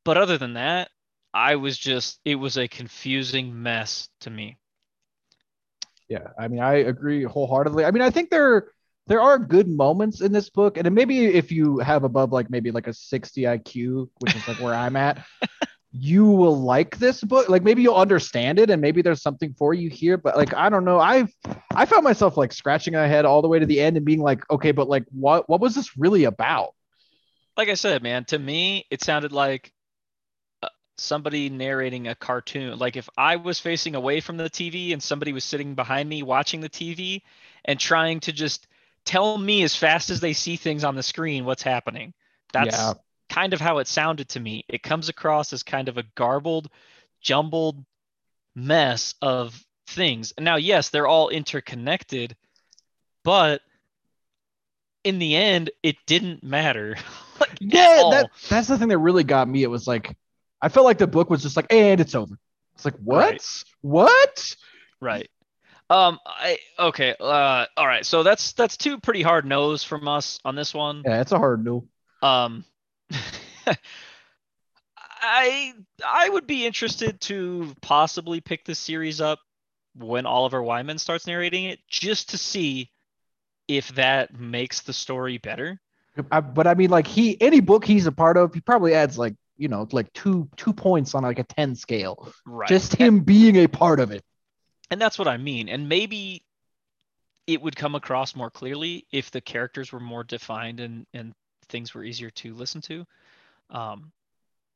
but 0.03 0.17
other 0.17 0.37
than 0.37 0.53
that, 0.53 0.89
I 1.33 1.55
was 1.55 1.77
just 1.77 2.19
it 2.25 2.35
was 2.35 2.57
a 2.57 2.67
confusing 2.67 3.61
mess 3.63 4.09
to 4.21 4.29
me. 4.29 4.57
Yeah, 6.09 6.27
I 6.37 6.49
mean, 6.49 6.59
I 6.59 6.73
agree 6.73 7.23
wholeheartedly. 7.23 7.85
I 7.85 7.91
mean, 7.91 8.01
I 8.01 8.09
think 8.09 8.29
there 8.29 8.67
there 9.07 9.21
are 9.21 9.39
good 9.39 9.67
moments 9.67 10.21
in 10.21 10.31
this 10.31 10.49
book, 10.49 10.77
and 10.77 10.93
maybe 10.93 11.25
if 11.25 11.51
you 11.51 11.79
have 11.79 12.03
above 12.03 12.31
like 12.31 12.49
maybe 12.49 12.71
like 12.71 12.87
a 12.87 12.93
60 12.93 13.41
IQ, 13.43 14.09
which 14.19 14.35
is 14.35 14.47
like 14.47 14.59
where 14.59 14.73
I'm 14.73 14.95
at, 14.95 15.25
you 15.93 16.25
will 16.25 16.59
like 16.59 16.97
this 16.97 17.21
book. 17.21 17.49
Like 17.49 17.63
maybe 17.63 17.81
you'll 17.81 17.95
understand 17.95 18.59
it, 18.59 18.69
and 18.69 18.81
maybe 18.81 19.01
there's 19.01 19.21
something 19.21 19.53
for 19.53 19.73
you 19.73 19.89
here. 19.89 20.17
But 20.17 20.37
like 20.37 20.53
I 20.53 20.69
don't 20.69 20.85
know, 20.85 20.99
I've 20.99 21.33
I 21.75 21.85
found 21.85 22.03
myself 22.03 22.37
like 22.37 22.53
scratching 22.53 22.93
my 22.93 23.07
head 23.07 23.25
all 23.25 23.41
the 23.41 23.47
way 23.47 23.59
to 23.59 23.65
the 23.65 23.79
end 23.79 23.97
and 23.97 24.05
being 24.05 24.21
like, 24.21 24.49
okay, 24.49 24.71
but 24.71 24.87
like 24.87 25.03
what 25.11 25.49
what 25.49 25.59
was 25.59 25.75
this 25.75 25.97
really 25.97 26.23
about? 26.23 26.73
Like 27.57 27.69
I 27.69 27.73
said, 27.73 28.03
man, 28.03 28.25
to 28.25 28.39
me 28.39 28.85
it 28.89 29.03
sounded 29.03 29.33
like 29.33 29.73
uh, 30.63 30.69
somebody 30.97 31.49
narrating 31.49 32.07
a 32.07 32.15
cartoon. 32.15 32.79
Like 32.79 32.95
if 32.95 33.09
I 33.17 33.35
was 33.35 33.59
facing 33.59 33.95
away 33.95 34.21
from 34.21 34.37
the 34.37 34.49
TV 34.49 34.93
and 34.93 35.03
somebody 35.03 35.33
was 35.33 35.43
sitting 35.43 35.75
behind 35.75 36.07
me 36.07 36.23
watching 36.23 36.61
the 36.61 36.69
TV 36.69 37.21
and 37.65 37.77
trying 37.77 38.21
to 38.21 38.31
just 38.31 38.67
tell 39.03 39.37
me 39.37 39.63
as 39.63 39.75
fast 39.75 40.09
as 40.09 40.21
they 40.21 40.33
see 40.33 40.55
things 40.55 40.85
on 40.85 40.95
the 40.95 41.03
screen 41.03 41.43
what's 41.43 41.63
happening. 41.63 42.13
That's 42.53 42.77
Yeah. 42.77 42.93
Kind 43.31 43.53
of 43.53 43.61
how 43.61 43.77
it 43.77 43.87
sounded 43.87 44.27
to 44.29 44.39
me. 44.39 44.65
It 44.67 44.83
comes 44.83 45.07
across 45.07 45.53
as 45.53 45.63
kind 45.63 45.87
of 45.87 45.97
a 45.97 46.03
garbled, 46.15 46.69
jumbled 47.21 47.83
mess 48.55 49.15
of 49.21 49.57
things. 49.87 50.33
Now, 50.37 50.57
yes, 50.57 50.89
they're 50.89 51.07
all 51.07 51.29
interconnected, 51.29 52.35
but 53.23 53.61
in 55.05 55.17
the 55.17 55.35
end, 55.37 55.71
it 55.81 55.95
didn't 56.05 56.43
matter. 56.43 56.97
like, 57.39 57.57
Yeah, 57.61 58.09
that, 58.11 58.31
that's 58.49 58.67
the 58.67 58.77
thing 58.77 58.89
that 58.89 58.97
really 58.97 59.23
got 59.23 59.47
me. 59.47 59.63
It 59.63 59.69
was 59.69 59.87
like 59.87 60.15
I 60.61 60.69
felt 60.69 60.85
like 60.85 60.97
the 60.97 61.07
book 61.07 61.29
was 61.29 61.41
just 61.41 61.55
like, 61.55 61.71
and 61.71 61.99
it's 61.99 62.13
over. 62.13 62.37
It's 62.75 62.85
like 62.85 62.95
what? 62.97 63.31
Right. 63.31 63.63
What? 63.81 64.55
Right. 64.99 65.29
Um. 65.89 66.19
I 66.25 66.57
okay. 66.77 67.15
Uh. 67.19 67.65
All 67.75 67.87
right. 67.87 68.05
So 68.05 68.23
that's 68.23 68.53
that's 68.53 68.77
two 68.77 68.99
pretty 68.99 69.23
hard 69.23 69.45
no's 69.45 69.83
from 69.83 70.07
us 70.07 70.39
on 70.45 70.55
this 70.55 70.73
one. 70.73 71.03
Yeah, 71.05 71.21
it's 71.21 71.31
a 71.31 71.37
hard 71.37 71.65
no. 71.65 71.85
Um. 72.21 72.63
I 75.21 75.73
I 76.05 76.29
would 76.29 76.47
be 76.47 76.65
interested 76.65 77.21
to 77.21 77.73
possibly 77.81 78.41
pick 78.41 78.65
this 78.65 78.79
series 78.79 79.21
up 79.21 79.39
when 79.95 80.25
Oliver 80.25 80.63
Wyman 80.63 80.97
starts 80.97 81.27
narrating 81.27 81.65
it, 81.65 81.79
just 81.87 82.29
to 82.31 82.37
see 82.37 82.91
if 83.67 83.89
that 83.95 84.39
makes 84.39 84.81
the 84.81 84.93
story 84.93 85.37
better. 85.37 85.79
I, 86.31 86.41
but 86.41 86.67
I 86.67 86.73
mean, 86.73 86.89
like 86.89 87.07
he 87.07 87.39
any 87.41 87.59
book 87.61 87.85
he's 87.85 88.05
a 88.05 88.11
part 88.11 88.37
of, 88.37 88.53
he 88.53 88.61
probably 88.61 88.93
adds 88.93 89.17
like 89.17 89.35
you 89.57 89.67
know 89.67 89.87
like 89.91 90.11
two 90.13 90.49
two 90.57 90.73
points 90.73 91.15
on 91.15 91.23
like 91.23 91.39
a 91.39 91.43
ten 91.43 91.75
scale. 91.75 92.27
Right. 92.45 92.69
Just 92.69 92.95
him 92.95 93.21
being 93.21 93.55
a 93.57 93.67
part 93.67 93.99
of 93.99 94.11
it. 94.11 94.23
and 94.89 95.01
that's 95.01 95.17
what 95.19 95.27
I 95.27 95.37
mean. 95.37 95.69
And 95.69 95.87
maybe 95.89 96.43
it 97.47 97.61
would 97.61 97.75
come 97.75 97.95
across 97.95 98.35
more 98.35 98.51
clearly 98.51 99.07
if 99.11 99.31
the 99.31 99.41
characters 99.41 99.91
were 99.91 99.99
more 99.99 100.23
defined 100.23 100.79
and 100.79 101.05
and 101.13 101.33
things 101.71 101.93
were 101.93 102.03
easier 102.03 102.29
to 102.29 102.53
listen 102.53 102.81
to. 102.81 103.05
Um, 103.69 104.11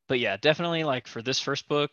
but 0.08 0.18
yeah, 0.18 0.36
definitely 0.36 0.84
like 0.84 1.06
for 1.06 1.22
this 1.22 1.38
first 1.38 1.68
book, 1.68 1.90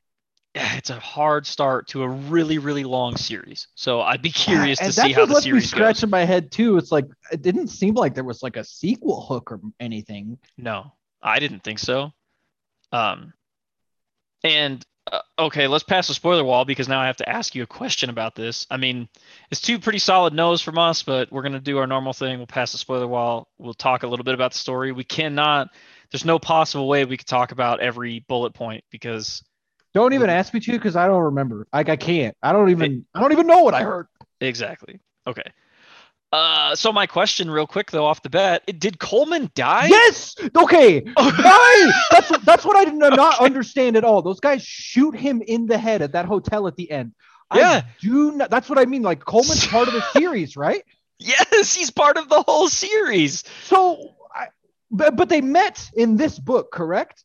it's 0.54 0.90
a 0.90 0.98
hard 0.98 1.46
start 1.46 1.88
to 1.88 2.02
a 2.02 2.08
really 2.08 2.58
really 2.58 2.84
long 2.84 3.16
series. 3.16 3.68
So 3.74 4.00
I'd 4.00 4.22
be 4.22 4.30
curious 4.30 4.78
to 4.78 4.92
see 4.92 5.12
how 5.12 5.26
the 5.26 5.40
series 5.40 5.64
goes. 5.64 5.70
scratching 5.70 6.10
my 6.10 6.24
head 6.24 6.50
too. 6.50 6.76
It's 6.76 6.90
like 6.90 7.06
it 7.30 7.42
didn't 7.42 7.68
seem 7.68 7.94
like 7.94 8.14
there 8.14 8.24
was 8.24 8.42
like 8.42 8.56
a 8.56 8.64
sequel 8.64 9.22
hook 9.22 9.52
or 9.52 9.60
anything. 9.78 10.38
No, 10.56 10.92
I 11.22 11.38
didn't 11.38 11.62
think 11.62 11.78
so. 11.78 12.12
Um, 12.92 13.32
and 14.42 14.84
uh, 15.10 15.20
okay, 15.38 15.66
let's 15.66 15.84
pass 15.84 16.08
the 16.08 16.14
spoiler 16.14 16.44
wall 16.44 16.64
because 16.64 16.88
now 16.88 17.00
I 17.00 17.06
have 17.06 17.16
to 17.16 17.28
ask 17.28 17.54
you 17.54 17.62
a 17.62 17.66
question 17.66 18.10
about 18.10 18.34
this. 18.34 18.66
I 18.70 18.76
mean, 18.76 19.08
it's 19.50 19.60
two 19.60 19.78
pretty 19.78 19.98
solid 19.98 20.32
no's 20.32 20.60
from 20.60 20.78
us, 20.78 21.02
but 21.02 21.30
we're 21.32 21.42
gonna 21.42 21.60
do 21.60 21.78
our 21.78 21.86
normal 21.86 22.12
thing. 22.12 22.38
We'll 22.38 22.46
pass 22.46 22.72
the 22.72 22.78
spoiler 22.78 23.08
wall. 23.08 23.48
We'll 23.58 23.74
talk 23.74 24.02
a 24.02 24.06
little 24.06 24.24
bit 24.24 24.34
about 24.34 24.52
the 24.52 24.58
story. 24.58 24.92
We 24.92 25.04
cannot. 25.04 25.68
There's 26.10 26.24
no 26.24 26.38
possible 26.38 26.88
way 26.88 27.04
we 27.04 27.16
could 27.16 27.26
talk 27.26 27.52
about 27.52 27.80
every 27.80 28.20
bullet 28.28 28.54
point 28.54 28.84
because 28.90 29.42
Don't 29.94 30.12
even 30.12 30.30
ask 30.30 30.54
me 30.54 30.60
to 30.60 30.72
because 30.72 30.96
I 30.96 31.06
don't 31.06 31.22
remember. 31.24 31.66
Like 31.72 31.88
I 31.88 31.96
can't. 31.96 32.36
I 32.42 32.52
don't 32.52 32.70
even. 32.70 33.04
I 33.14 33.20
don't 33.20 33.32
even 33.32 33.46
know 33.46 33.62
what 33.62 33.74
I 33.74 33.82
heard. 33.82 34.06
exactly. 34.40 35.00
Okay. 35.26 35.42
Uh, 36.32 36.76
so 36.76 36.92
my 36.92 37.06
question, 37.06 37.50
real 37.50 37.66
quick 37.66 37.90
though, 37.90 38.06
off 38.06 38.22
the 38.22 38.30
bat, 38.30 38.62
did 38.78 38.98
Coleman 39.00 39.50
die? 39.54 39.88
Yes. 39.88 40.36
Okay. 40.56 41.00
Why? 41.16 41.92
That's 42.12 42.38
that's 42.44 42.64
what 42.64 42.76
I 42.76 42.84
did 42.84 42.94
not 42.94 43.40
understand 43.40 43.96
at 43.96 44.04
all. 44.04 44.22
Those 44.22 44.38
guys 44.40 44.62
shoot 44.62 45.16
him 45.16 45.42
in 45.42 45.66
the 45.66 45.76
head 45.76 46.02
at 46.02 46.12
that 46.12 46.26
hotel 46.26 46.68
at 46.68 46.76
the 46.76 46.88
end. 46.90 47.14
Yeah. 47.52 47.82
I 47.84 47.84
do 48.00 48.30
not. 48.32 48.48
That's 48.50 48.68
what 48.68 48.78
I 48.78 48.84
mean. 48.84 49.02
Like 49.02 49.24
Coleman's 49.24 49.66
part 49.66 49.88
of 49.88 49.94
the 49.94 50.02
series, 50.12 50.56
right? 50.56 50.84
Yes, 51.18 51.74
he's 51.74 51.90
part 51.90 52.16
of 52.16 52.28
the 52.28 52.42
whole 52.42 52.68
series. 52.68 53.42
So, 53.64 54.14
I, 54.32 54.46
but 54.90 55.16
but 55.16 55.28
they 55.28 55.40
met 55.40 55.90
in 55.94 56.16
this 56.16 56.38
book, 56.38 56.70
correct? 56.70 57.24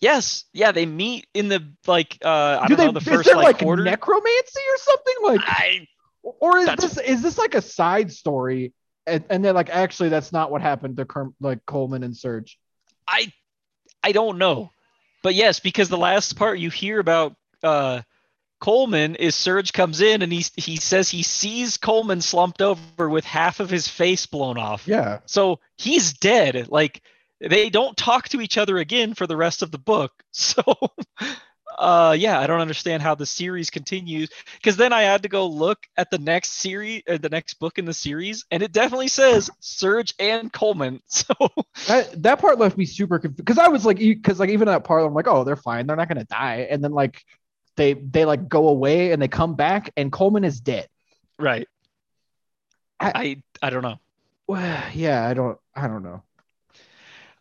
Yes, 0.00 0.44
yeah, 0.52 0.72
they 0.72 0.84
meet 0.84 1.26
in 1.32 1.48
the 1.48 1.72
like 1.86 2.18
uh 2.24 2.58
I 2.60 2.66
do 2.66 2.76
don't 2.76 2.78
they? 2.78 2.86
know 2.86 2.92
the 2.92 2.98
is 2.98 3.04
first 3.16 3.26
there 3.26 3.36
like, 3.36 3.44
like 3.46 3.58
quarter. 3.60 3.82
necromancy 3.84 4.60
or 4.68 4.76
something 4.76 5.14
like? 5.22 5.40
I 5.44 5.86
or 6.22 6.58
is 6.58 6.66
that's- 6.66 6.94
this 6.94 7.04
is 7.04 7.22
this 7.22 7.38
like 7.38 7.54
a 7.54 7.62
side 7.62 8.12
story? 8.12 8.72
And, 9.06 9.24
and 9.30 9.44
then 9.44 9.54
like 9.54 9.68
actually 9.70 10.10
that's 10.10 10.32
not 10.32 10.50
what 10.50 10.62
happened 10.62 10.96
to 10.98 11.04
Kerm, 11.04 11.34
like 11.40 11.64
Coleman 11.66 12.04
and 12.04 12.16
Serge. 12.16 12.58
I 13.06 13.32
I 14.02 14.12
don't 14.12 14.38
know. 14.38 14.70
But 15.22 15.34
yes, 15.34 15.60
because 15.60 15.88
the 15.88 15.98
last 15.98 16.36
part 16.36 16.58
you 16.58 16.70
hear 16.70 16.98
about 17.00 17.34
uh 17.62 18.02
Coleman 18.60 19.16
is 19.16 19.34
Serge 19.34 19.72
comes 19.72 20.00
in 20.00 20.22
and 20.22 20.32
he 20.32 20.44
he 20.56 20.76
says 20.76 21.08
he 21.08 21.24
sees 21.24 21.78
Coleman 21.78 22.20
slumped 22.20 22.62
over 22.62 23.08
with 23.08 23.24
half 23.24 23.58
of 23.58 23.70
his 23.70 23.88
face 23.88 24.26
blown 24.26 24.56
off. 24.56 24.86
Yeah. 24.86 25.18
So 25.26 25.58
he's 25.76 26.12
dead. 26.12 26.68
Like 26.68 27.02
they 27.40 27.70
don't 27.70 27.96
talk 27.96 28.28
to 28.28 28.40
each 28.40 28.56
other 28.56 28.78
again 28.78 29.14
for 29.14 29.26
the 29.26 29.36
rest 29.36 29.62
of 29.62 29.70
the 29.72 29.78
book. 29.78 30.12
So 30.34 30.62
uh 31.82 32.12
yeah, 32.12 32.38
I 32.38 32.46
don't 32.46 32.60
understand 32.60 33.02
how 33.02 33.14
the 33.16 33.26
series 33.26 33.68
continues 33.70 34.30
because 34.54 34.76
then 34.76 34.92
I 34.92 35.02
had 35.02 35.24
to 35.24 35.28
go 35.28 35.46
look 35.46 35.78
at 35.96 36.10
the 36.10 36.18
next 36.18 36.52
series 36.52 37.02
or 37.08 37.18
the 37.18 37.28
next 37.28 37.54
book 37.54 37.78
in 37.78 37.84
the 37.84 37.92
series 37.92 38.44
and 38.52 38.62
it 38.62 38.72
definitely 38.72 39.08
says 39.08 39.50
Serge 39.60 40.14
and 40.18 40.52
Coleman. 40.52 41.00
So 41.08 41.34
That 41.88 42.22
that 42.22 42.38
part 42.38 42.58
left 42.58 42.78
me 42.78 42.84
super 42.86 43.18
confused 43.18 43.44
because 43.44 43.58
I 43.58 43.68
was 43.68 43.84
like, 43.84 43.98
because 43.98 44.38
like 44.38 44.50
even 44.50 44.66
that 44.66 44.84
part, 44.84 45.04
I'm 45.04 45.12
like, 45.14 45.26
oh, 45.26 45.44
they're 45.44 45.56
fine, 45.56 45.86
they're 45.86 45.96
not 45.96 46.08
gonna 46.08 46.24
die, 46.24 46.68
and 46.70 46.82
then 46.82 46.92
like 46.92 47.22
they 47.76 47.94
they 47.94 48.24
like 48.24 48.48
go 48.48 48.68
away 48.68 49.12
and 49.12 49.20
they 49.20 49.28
come 49.28 49.54
back 49.56 49.90
and 49.96 50.12
Coleman 50.12 50.44
is 50.44 50.60
dead. 50.60 50.86
Right. 51.38 51.66
I- 53.00 53.12
I 53.14 53.42
I 53.66 53.70
don't 53.70 53.82
know. 53.82 53.98
Well, 54.46 54.84
yeah, 54.94 55.26
I 55.26 55.34
don't 55.34 55.58
I 55.74 55.88
don't 55.88 56.02
know. 56.04 56.22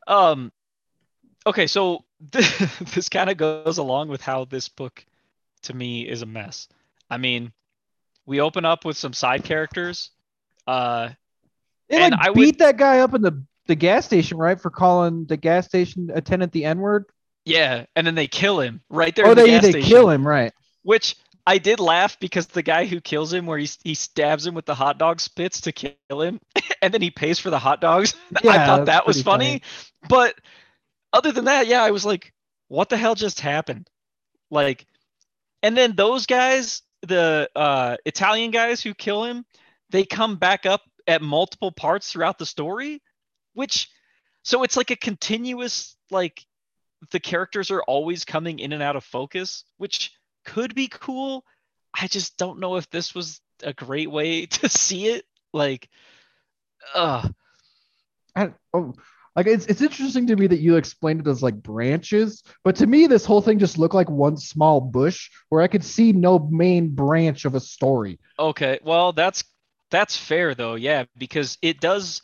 Um, 0.08 0.52
okay, 1.46 1.68
so 1.68 2.04
this 2.32 3.10
kind 3.10 3.30
of 3.30 3.38
goes 3.38 3.78
along 3.78 4.10
with 4.10 4.22
how 4.22 4.46
this 4.46 4.70
book, 4.70 5.04
to 5.64 5.74
me, 5.74 6.08
is 6.08 6.22
a 6.22 6.26
mess. 6.26 6.68
I 7.10 7.18
mean, 7.18 7.52
we 8.26 8.40
open 8.42 8.66
up 8.66 8.86
with 8.86 8.98
some 8.98 9.14
side 9.14 9.44
characters. 9.44 10.12
Uh, 10.68 11.10
They 11.90 11.98
And 11.98 12.12
like 12.14 12.28
I 12.28 12.30
would- 12.30 12.36
beat 12.36 12.60
that 12.60 12.78
guy 12.78 13.00
up 13.00 13.14
in 13.14 13.22
the 13.22 13.44
the 13.68 13.76
gas 13.76 14.06
station, 14.06 14.38
right, 14.38 14.60
for 14.60 14.70
calling 14.72 15.26
the 15.26 15.38
gas 15.38 15.66
station 15.68 16.10
attendant 16.14 16.52
the 16.52 16.66
N 16.66 16.80
word. 16.80 17.06
yeah, 17.46 17.86
and 17.96 18.06
then 18.06 18.16
they 18.16 18.28
kill 18.28 18.60
him 18.60 18.82
right 18.90 19.16
there. 19.16 19.26
Oh, 19.28 19.32
in 19.32 19.38
the 19.38 19.44
they 19.44 19.60
they 19.60 19.70
station, 19.72 19.90
kill 19.90 20.10
him, 20.10 20.28
right? 20.28 20.52
Which 20.84 21.16
I 21.48 21.58
did 21.58 21.80
laugh 21.80 22.20
because 22.20 22.48
the 22.48 22.64
guy 22.64 22.86
who 22.86 23.00
kills 23.02 23.32
him, 23.32 23.46
where 23.46 23.58
he 23.60 23.70
he 23.84 23.94
stabs 23.94 24.46
him 24.46 24.56
with 24.56 24.66
the 24.66 24.76
hot 24.76 24.98
dog 24.98 25.20
spits 25.22 25.62
to 25.62 25.72
kill 25.72 26.22
him, 26.22 26.40
and 26.82 26.94
then 26.94 27.02
he 27.02 27.12
pays 27.12 27.40
for 27.40 27.50
the 27.50 27.60
hot 27.60 27.82
dogs. 27.82 28.14
I 28.38 28.66
thought 28.66 28.86
that 28.88 29.06
was 29.08 29.18
pretty 29.18 29.24
funny. 29.26 29.62
But 30.10 30.36
other 31.14 31.32
than 31.32 31.46
that, 31.46 31.68
yeah, 31.68 31.84
I 31.84 31.92
was 31.92 32.06
like, 32.06 32.34
what 32.68 32.90
the 32.90 32.98
hell 32.98 33.16
just 33.16 33.40
happened? 33.40 33.90
Like, 34.50 34.86
and 35.64 35.76
then 35.76 35.96
those 35.96 36.26
guys, 36.26 36.82
the 37.02 37.50
uh, 37.56 37.98
Italian 38.06 38.52
guys 38.52 38.82
who 38.82 38.94
kill 38.94 39.24
him, 39.24 39.46
they 39.90 40.06
come 40.06 40.38
back 40.38 40.66
up 40.66 40.82
at 41.08 41.22
multiple 41.22 41.72
parts 41.72 42.12
throughout 42.12 42.38
the 42.38 42.46
story, 42.46 43.02
which, 43.54 43.90
so 44.44 44.64
it's 44.64 44.78
like 44.78 44.92
a 44.92 44.96
continuous, 44.96 45.96
like, 46.10 46.46
the 47.12 47.20
characters 47.20 47.72
are 47.72 47.82
always 47.84 48.26
coming 48.26 48.60
in 48.60 48.74
and 48.74 48.84
out 48.84 48.96
of 48.96 49.04
focus, 49.04 49.66
which 49.78 50.12
could 50.46 50.76
be 50.76 50.88
cool. 50.88 51.44
I 51.94 52.08
just 52.08 52.38
don't 52.38 52.60
know 52.60 52.78
if 52.78 52.90
this 52.90 53.16
was 53.16 53.42
a 53.64 53.74
great 53.74 54.10
way 54.10 54.46
to 54.48 54.70
see 54.70 55.08
it. 55.08 55.26
Like, 55.54 55.90
uh, 56.96 57.28
I, 58.36 58.54
oh, 58.74 58.94
like 59.36 59.48
it's 59.48 59.66
it's 59.66 59.82
interesting 59.82 60.28
to 60.28 60.36
me 60.36 60.48
that 60.48 60.60
you 60.60 60.76
explained 60.76 61.22
it 61.22 61.30
as 61.30 61.42
like 61.42 61.56
branches, 61.56 62.44
but 62.64 62.76
to 62.78 62.88
me 62.88 63.08
this 63.08 63.26
whole 63.26 63.42
thing 63.42 63.60
just 63.60 63.78
looked 63.78 63.96
like 63.96 64.10
one 64.10 64.38
small 64.38 64.82
bush 64.82 65.30
where 65.50 65.62
I 65.62 65.68
could 65.68 65.84
see 65.84 66.12
no 66.12 66.40
main 66.40 66.90
branch 66.90 67.46
of 67.46 67.56
a 67.56 67.60
story. 67.60 68.20
Okay, 68.38 68.80
well 68.84 69.14
that's 69.14 69.44
that's 69.90 70.18
fair 70.18 70.56
though, 70.56 70.76
yeah, 70.76 71.06
because 71.18 71.58
it 71.62 71.80
does 71.80 72.22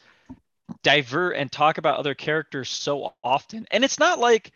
divert 0.84 1.36
and 1.36 1.52
talk 1.52 1.78
about 1.78 1.98
other 2.00 2.16
characters 2.16 2.70
so 2.70 3.14
often. 3.24 3.68
And 3.72 3.84
it's 3.84 4.00
not 4.00 4.20
like 4.20 4.52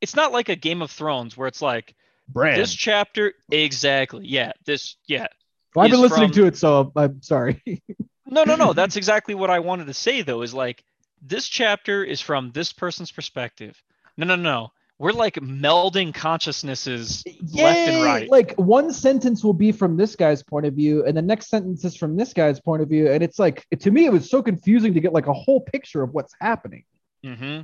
it's 0.00 0.16
not 0.16 0.32
like 0.32 0.48
a 0.48 0.56
Game 0.56 0.82
of 0.82 0.90
Thrones 0.90 1.36
where 1.36 1.48
it's 1.48 1.62
like 1.62 1.94
Brand. 2.28 2.60
this 2.60 2.74
chapter 2.74 3.34
exactly. 3.50 4.26
Yeah, 4.26 4.52
this 4.64 4.96
yeah. 5.06 5.28
Well, 5.74 5.84
I've 5.84 5.90
been 5.90 6.00
listening 6.00 6.28
from- 6.28 6.42
to 6.42 6.46
it, 6.46 6.56
so 6.56 6.92
I'm 6.96 7.22
sorry. 7.22 7.62
No, 8.28 8.42
no, 8.42 8.56
no, 8.56 8.72
that's 8.74 8.96
exactly 8.96 9.36
what 9.36 9.50
I 9.50 9.60
wanted 9.60 9.86
to 9.86 9.94
say 9.94 10.22
though 10.22 10.42
is 10.42 10.52
like 10.52 10.82
this 11.28 11.46
chapter 11.48 12.04
is 12.04 12.20
from 12.20 12.50
this 12.52 12.72
person's 12.72 13.12
perspective. 13.12 13.82
No, 14.16 14.26
no, 14.26 14.36
no. 14.36 14.72
We're 14.98 15.12
like 15.12 15.34
melding 15.34 16.14
consciousnesses 16.14 17.22
left 17.52 17.78
and 17.78 18.04
right. 18.04 18.30
Like 18.30 18.54
one 18.54 18.90
sentence 18.92 19.44
will 19.44 19.52
be 19.52 19.70
from 19.70 19.98
this 19.98 20.16
guy's 20.16 20.42
point 20.42 20.64
of 20.64 20.72
view, 20.72 21.04
and 21.04 21.14
the 21.14 21.22
next 21.22 21.48
sentence 21.48 21.84
is 21.84 21.96
from 21.96 22.16
this 22.16 22.32
guy's 22.32 22.60
point 22.60 22.82
of 22.82 22.88
view, 22.88 23.10
and 23.10 23.22
it's 23.22 23.38
like 23.38 23.66
to 23.78 23.90
me 23.90 24.06
it 24.06 24.12
was 24.12 24.30
so 24.30 24.42
confusing 24.42 24.94
to 24.94 25.00
get 25.00 25.12
like 25.12 25.26
a 25.26 25.34
whole 25.34 25.60
picture 25.60 26.02
of 26.02 26.14
what's 26.14 26.34
happening. 26.40 26.84
Mm-hmm. 27.22 27.62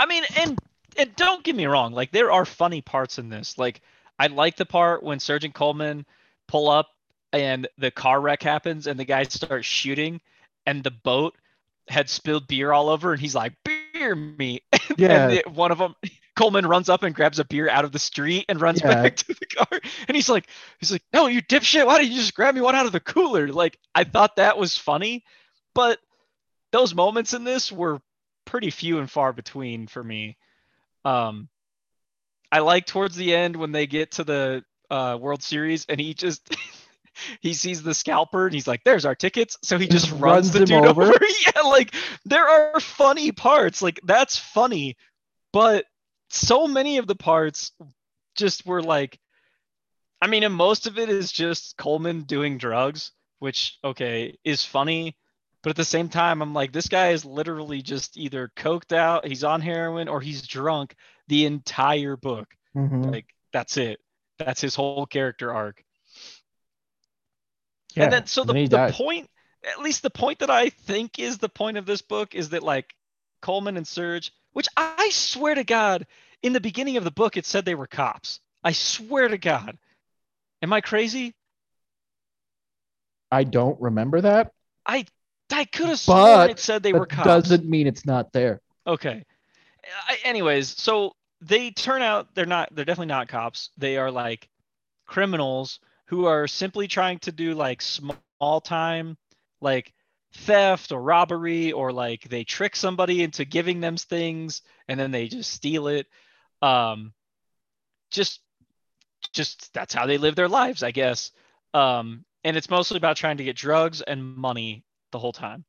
I 0.00 0.06
mean, 0.06 0.24
and 0.36 0.58
and 0.96 1.14
don't 1.14 1.44
get 1.44 1.56
me 1.56 1.66
wrong, 1.66 1.92
like 1.92 2.10
there 2.10 2.32
are 2.32 2.46
funny 2.46 2.80
parts 2.80 3.18
in 3.18 3.28
this. 3.28 3.58
Like 3.58 3.82
I 4.18 4.28
like 4.28 4.56
the 4.56 4.64
part 4.64 5.02
when 5.02 5.20
Sergeant 5.20 5.52
Coleman 5.52 6.06
pull 6.48 6.70
up 6.70 6.88
and 7.34 7.68
the 7.76 7.90
car 7.90 8.18
wreck 8.18 8.42
happens 8.42 8.86
and 8.86 8.98
the 8.98 9.04
guy 9.04 9.24
starts 9.24 9.66
shooting 9.66 10.22
and 10.64 10.82
the 10.82 10.90
boat 10.90 11.34
had 11.88 12.08
spilled 12.08 12.46
beer 12.46 12.72
all 12.72 12.88
over 12.88 13.12
and 13.12 13.20
he's 13.20 13.34
like 13.34 13.52
beer 13.64 14.14
me. 14.14 14.60
Yeah, 14.96 15.28
And 15.28 15.32
the- 15.32 15.50
one 15.50 15.70
of 15.72 15.78
them 15.78 15.94
Coleman 16.36 16.66
runs 16.66 16.88
up 16.88 17.04
and 17.04 17.14
grabs 17.14 17.38
a 17.38 17.44
beer 17.44 17.68
out 17.68 17.84
of 17.84 17.92
the 17.92 17.98
street 17.98 18.46
and 18.48 18.60
runs 18.60 18.80
Yeah. 18.84 18.94
back 19.02 19.16
to 19.16 19.34
the 19.34 19.46
car. 19.46 19.80
And 20.08 20.16
he's 20.16 20.28
like, 20.28 20.48
he's 20.80 20.90
like, 20.90 21.02
no, 21.12 21.26
you 21.26 21.40
dipshit. 21.42 21.86
Why 21.86 21.98
didn't 21.98 22.12
you 22.12 22.18
just 22.18 22.34
grab 22.34 22.54
me 22.56 22.60
one 22.60 22.74
out 22.74 22.86
of 22.86 22.92
the 22.92 22.98
cooler? 23.00 23.48
Like, 23.48 23.78
I 23.94 24.02
thought 24.04 24.36
that 24.36 24.58
was 24.58 24.76
funny, 24.76 25.24
but 25.74 25.98
those 26.72 26.92
moments 26.94 27.34
in 27.34 27.44
this 27.44 27.70
were 27.70 28.00
pretty 28.46 28.70
few 28.70 28.98
and 28.98 29.08
far 29.10 29.32
between 29.32 29.86
for 29.86 30.02
me. 30.02 30.36
Um, 31.04 31.48
I 32.50 32.58
like 32.60 32.86
towards 32.86 33.14
the 33.16 33.34
end 33.34 33.54
when 33.56 33.70
they 33.72 33.86
get 33.86 34.12
to 34.12 34.24
the 34.24 34.64
uh, 34.90 35.16
World 35.20 35.42
Series 35.42 35.86
and 35.88 36.00
he 36.00 36.14
just 36.14 36.56
he 37.40 37.54
sees 37.54 37.82
the 37.82 37.94
scalper 37.94 38.46
and 38.46 38.54
he's 38.54 38.66
like, 38.66 38.82
"There's 38.84 39.04
our 39.04 39.14
tickets." 39.14 39.56
So 39.62 39.78
he 39.78 39.86
just 39.88 40.10
runs, 40.12 40.22
runs 40.22 40.50
the 40.52 40.64
dude 40.64 40.84
over. 40.86 41.02
over. 41.04 41.18
yeah, 41.54 41.62
like 41.62 41.94
there 42.24 42.46
are 42.48 42.80
funny 42.80 43.32
parts. 43.32 43.82
Like 43.82 44.00
that's 44.04 44.36
funny, 44.36 44.96
but 45.52 45.84
so 46.30 46.66
many 46.66 46.98
of 46.98 47.06
the 47.06 47.14
parts 47.14 47.72
just 48.34 48.66
were 48.66 48.82
like, 48.82 49.18
I 50.20 50.26
mean, 50.26 50.42
and 50.42 50.54
most 50.54 50.86
of 50.86 50.98
it 50.98 51.08
is 51.08 51.30
just 51.30 51.76
Coleman 51.76 52.22
doing 52.22 52.58
drugs, 52.58 53.12
which 53.38 53.78
okay 53.84 54.38
is 54.44 54.64
funny. 54.64 55.16
But 55.62 55.70
at 55.70 55.76
the 55.76 55.84
same 55.84 56.08
time, 56.10 56.42
I'm 56.42 56.52
like, 56.52 56.72
this 56.72 56.88
guy 56.88 57.10
is 57.10 57.24
literally 57.24 57.80
just 57.80 58.18
either 58.18 58.50
coked 58.54 58.92
out, 58.92 59.26
he's 59.26 59.44
on 59.44 59.60
heroin, 59.62 60.08
or 60.08 60.20
he's 60.20 60.46
drunk 60.46 60.94
the 61.28 61.46
entire 61.46 62.16
book. 62.16 62.48
Mhm. 62.76 63.10
Like 63.12 63.26
that's 63.52 63.76
it. 63.76 64.00
That's 64.38 64.60
his 64.60 64.74
whole 64.74 65.06
character 65.06 65.54
arc. 65.54 65.83
Yeah, 67.94 68.04
and 68.04 68.12
then 68.12 68.26
so 68.26 68.44
the, 68.44 68.52
then 68.52 68.68
the 68.68 68.92
point 68.92 69.30
at 69.64 69.80
least 69.80 70.02
the 70.02 70.10
point 70.10 70.40
that 70.40 70.50
i 70.50 70.68
think 70.68 71.18
is 71.18 71.38
the 71.38 71.48
point 71.48 71.76
of 71.76 71.86
this 71.86 72.02
book 72.02 72.34
is 72.34 72.50
that 72.50 72.62
like 72.62 72.94
coleman 73.40 73.76
and 73.76 73.86
Serge 73.86 74.32
which 74.52 74.68
i 74.76 75.08
swear 75.12 75.54
to 75.54 75.64
god 75.64 76.06
in 76.42 76.52
the 76.52 76.60
beginning 76.60 76.96
of 76.96 77.04
the 77.04 77.10
book 77.10 77.36
it 77.36 77.46
said 77.46 77.64
they 77.64 77.74
were 77.74 77.86
cops 77.86 78.40
i 78.62 78.72
swear 78.72 79.28
to 79.28 79.38
god 79.38 79.78
am 80.62 80.72
i 80.72 80.80
crazy 80.80 81.34
I 83.30 83.42
don't 83.42 83.80
remember 83.80 84.20
that. 84.20 84.52
i 84.86 85.06
i 85.50 85.64
could 85.64 85.88
have 85.88 85.98
sworn 85.98 86.50
it 86.50 86.60
said 86.60 86.82
they 86.82 86.92
were 86.92 87.06
cops 87.06 87.26
doesn't 87.26 87.68
mean 87.68 87.86
it's 87.86 88.06
not 88.06 88.32
there. 88.32 88.60
Okay. 88.86 89.24
I, 90.08 90.18
anyways, 90.24 90.68
so 90.68 91.14
they 91.40 91.70
turn 91.70 92.02
out 92.02 92.34
they're 92.34 92.46
not 92.46 92.74
they're 92.74 92.84
definitely 92.84 93.08
not 93.08 93.28
cops. 93.28 93.70
They 93.76 93.96
are 93.96 94.10
like 94.10 94.48
criminals 95.06 95.80
who 96.06 96.26
are 96.26 96.46
simply 96.46 96.86
trying 96.86 97.18
to 97.20 97.32
do 97.32 97.54
like 97.54 97.82
small 97.82 98.60
time 98.62 99.16
like 99.60 99.92
theft 100.34 100.92
or 100.92 101.00
robbery 101.00 101.72
or 101.72 101.92
like 101.92 102.28
they 102.28 102.44
trick 102.44 102.76
somebody 102.76 103.22
into 103.22 103.44
giving 103.44 103.80
them 103.80 103.96
things 103.96 104.62
and 104.88 104.98
then 104.98 105.10
they 105.10 105.28
just 105.28 105.52
steal 105.52 105.88
it. 105.88 106.06
Um 106.62 107.12
just 108.10 108.40
just 109.32 109.72
that's 109.72 109.94
how 109.94 110.06
they 110.06 110.18
live 110.18 110.36
their 110.36 110.48
lives, 110.48 110.82
I 110.82 110.90
guess. 110.90 111.30
Um 111.72 112.24
and 112.44 112.56
it's 112.56 112.70
mostly 112.70 112.98
about 112.98 113.16
trying 113.16 113.38
to 113.38 113.44
get 113.44 113.56
drugs 113.56 114.02
and 114.02 114.36
money 114.36 114.84
the 115.12 115.18
whole 115.18 115.32
time. 115.32 115.64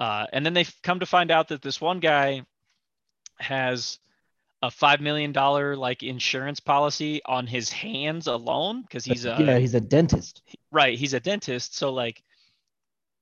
Uh, 0.00 0.26
and 0.32 0.44
then 0.44 0.54
they 0.54 0.66
come 0.82 1.00
to 1.00 1.06
find 1.06 1.30
out 1.30 1.48
that 1.48 1.62
this 1.62 1.80
one 1.80 2.00
guy 2.00 2.42
has 3.38 3.98
a 4.62 4.70
five 4.70 5.00
million 5.00 5.32
dollar 5.32 5.76
like 5.76 6.02
insurance 6.02 6.60
policy 6.60 7.20
on 7.24 7.46
his 7.46 7.70
hands 7.70 8.26
alone 8.26 8.82
because 8.82 9.04
he's 9.04 9.24
a 9.24 9.36
yeah, 9.38 9.58
he's 9.58 9.74
a 9.74 9.80
dentist. 9.80 10.42
right 10.72 10.98
he's 10.98 11.14
a 11.14 11.20
dentist 11.20 11.76
so 11.76 11.92
like 11.92 12.22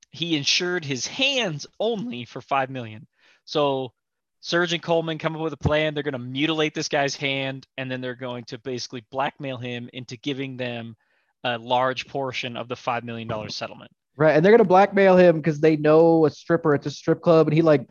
he 0.09 0.35
insured 0.35 0.83
his 0.83 1.05
hands 1.05 1.67
only 1.79 2.25
for 2.25 2.41
five 2.41 2.69
million 2.69 3.07
so 3.45 3.93
Serge 4.39 4.73
and 4.73 4.83
Coleman 4.83 5.17
come 5.17 5.35
up 5.35 5.41
with 5.41 5.53
a 5.53 5.57
plan. 5.57 5.93
They're 5.93 6.03
going 6.03 6.13
to 6.13 6.19
mutilate 6.19 6.75
this 6.75 6.87
guy's 6.87 7.15
hand, 7.15 7.65
and 7.75 7.89
then 7.89 8.01
they're 8.01 8.13
going 8.13 8.43
to 8.45 8.59
basically 8.59 9.03
blackmail 9.09 9.57
him 9.57 9.89
into 9.93 10.15
giving 10.15 10.57
them 10.57 10.95
a 11.43 11.57
large 11.57 12.07
portion 12.07 12.57
of 12.57 12.67
the 12.67 12.75
five 12.75 13.03
million 13.03 13.27
dollar 13.27 13.49
settlement. 13.49 13.91
Right, 14.15 14.35
and 14.35 14.43
they're 14.43 14.51
gonna 14.51 14.63
blackmail 14.63 15.15
him 15.17 15.37
because 15.37 15.59
they 15.59 15.75
know 15.77 16.25
a 16.25 16.29
stripper 16.29 16.73
at 16.73 16.81
the 16.81 16.89
strip 16.89 17.21
club, 17.21 17.47
and 17.47 17.53
he 17.53 17.61
like 17.61 17.87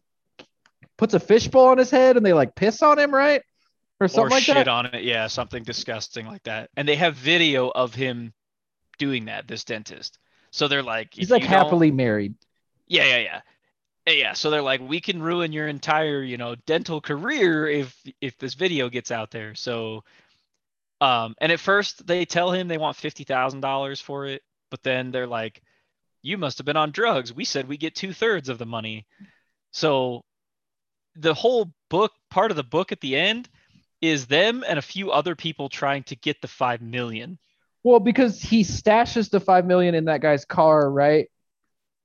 puts 0.97 1.15
a 1.15 1.21
fishbowl 1.21 1.67
on 1.67 1.79
his 1.79 1.91
head, 1.91 2.17
and 2.17 2.25
they 2.25 2.33
like 2.33 2.55
piss 2.55 2.83
on 2.83 2.99
him, 2.99 3.15
right, 3.15 3.43
or 4.01 4.09
something 4.09 4.27
or 4.27 4.31
like 4.31 4.43
shit 4.43 4.55
that. 4.55 4.69
on 4.69 4.87
it. 4.87 5.05
Yeah, 5.05 5.27
something 5.27 5.63
disgusting 5.63 6.27
like 6.27 6.43
that. 6.45 6.71
And 6.77 6.89
they 6.89 6.97
have 6.97 7.15
video 7.15 7.69
of 7.69 7.95
him 7.95 8.33
doing 8.99 9.27
that. 9.27 9.49
This 9.49 9.65
dentist. 9.65 10.19
So 10.51 10.69
they're 10.69 10.83
like, 10.83 11.13
He's 11.13 11.31
like 11.31 11.43
happily 11.43 11.91
married. 11.91 12.35
Yeah, 12.87 13.05
yeah, 13.05 13.19
yeah. 13.19 13.41
Yeah, 14.07 14.13
Yeah, 14.13 14.33
so 14.35 14.51
they're 14.51 14.63
like, 14.63 14.81
we 14.81 15.01
can 15.01 15.21
ruin 15.21 15.53
your 15.53 15.67
entire, 15.67 16.23
you 16.23 16.37
know, 16.37 16.55
dental 16.67 17.01
career 17.01 17.67
if 17.67 17.95
if 18.21 18.39
this 18.39 18.55
video 18.55 18.89
gets 18.89 19.11
out 19.11 19.31
there. 19.31 19.55
So, 19.55 20.05
um, 21.01 21.35
and 21.41 21.53
at 21.53 21.61
first 21.61 22.07
they 22.07 22.25
tell 22.25 22.53
him 22.53 22.69
they 22.69 22.79
want 22.79 22.97
fifty 22.97 23.25
thousand 23.25 23.61
dollars 23.61 24.01
for 24.01 24.27
it, 24.27 24.43
but 24.71 24.83
then 24.83 25.11
they're 25.11 25.27
like, 25.27 25.61
you 26.23 26.39
must 26.39 26.59
have 26.59 26.65
been 26.65 26.77
on 26.77 26.91
drugs. 26.91 27.33
We 27.33 27.45
said 27.45 27.69
we 27.69 27.77
get 27.77 27.95
two 27.95 28.13
thirds 28.13 28.49
of 28.49 28.59
the 28.59 28.67
money. 28.67 29.07
So, 29.73 30.25
the 31.19 31.35
whole 31.35 31.73
book, 31.89 32.13
part 32.31 32.51
of 32.51 32.57
the 32.57 32.65
book 32.65 32.93
at 32.93 33.01
the 33.01 33.17
end, 33.17 33.49
is 34.03 34.27
them 34.27 34.65
and 34.69 34.79
a 34.79 34.83
few 34.83 35.11
other 35.11 35.35
people 35.35 35.69
trying 35.69 36.03
to 36.05 36.17
get 36.17 36.41
the 36.43 36.49
five 36.49 36.81
million. 36.81 37.39
Well, 37.83 38.01
because 38.01 38.41
he 38.41 38.63
stashes 38.63 39.31
the 39.31 39.41
five 39.41 39.65
million 39.65 39.95
in 39.95 40.07
that 40.07 40.21
guy's 40.21 40.45
car, 40.45 40.91
right? 40.91 41.29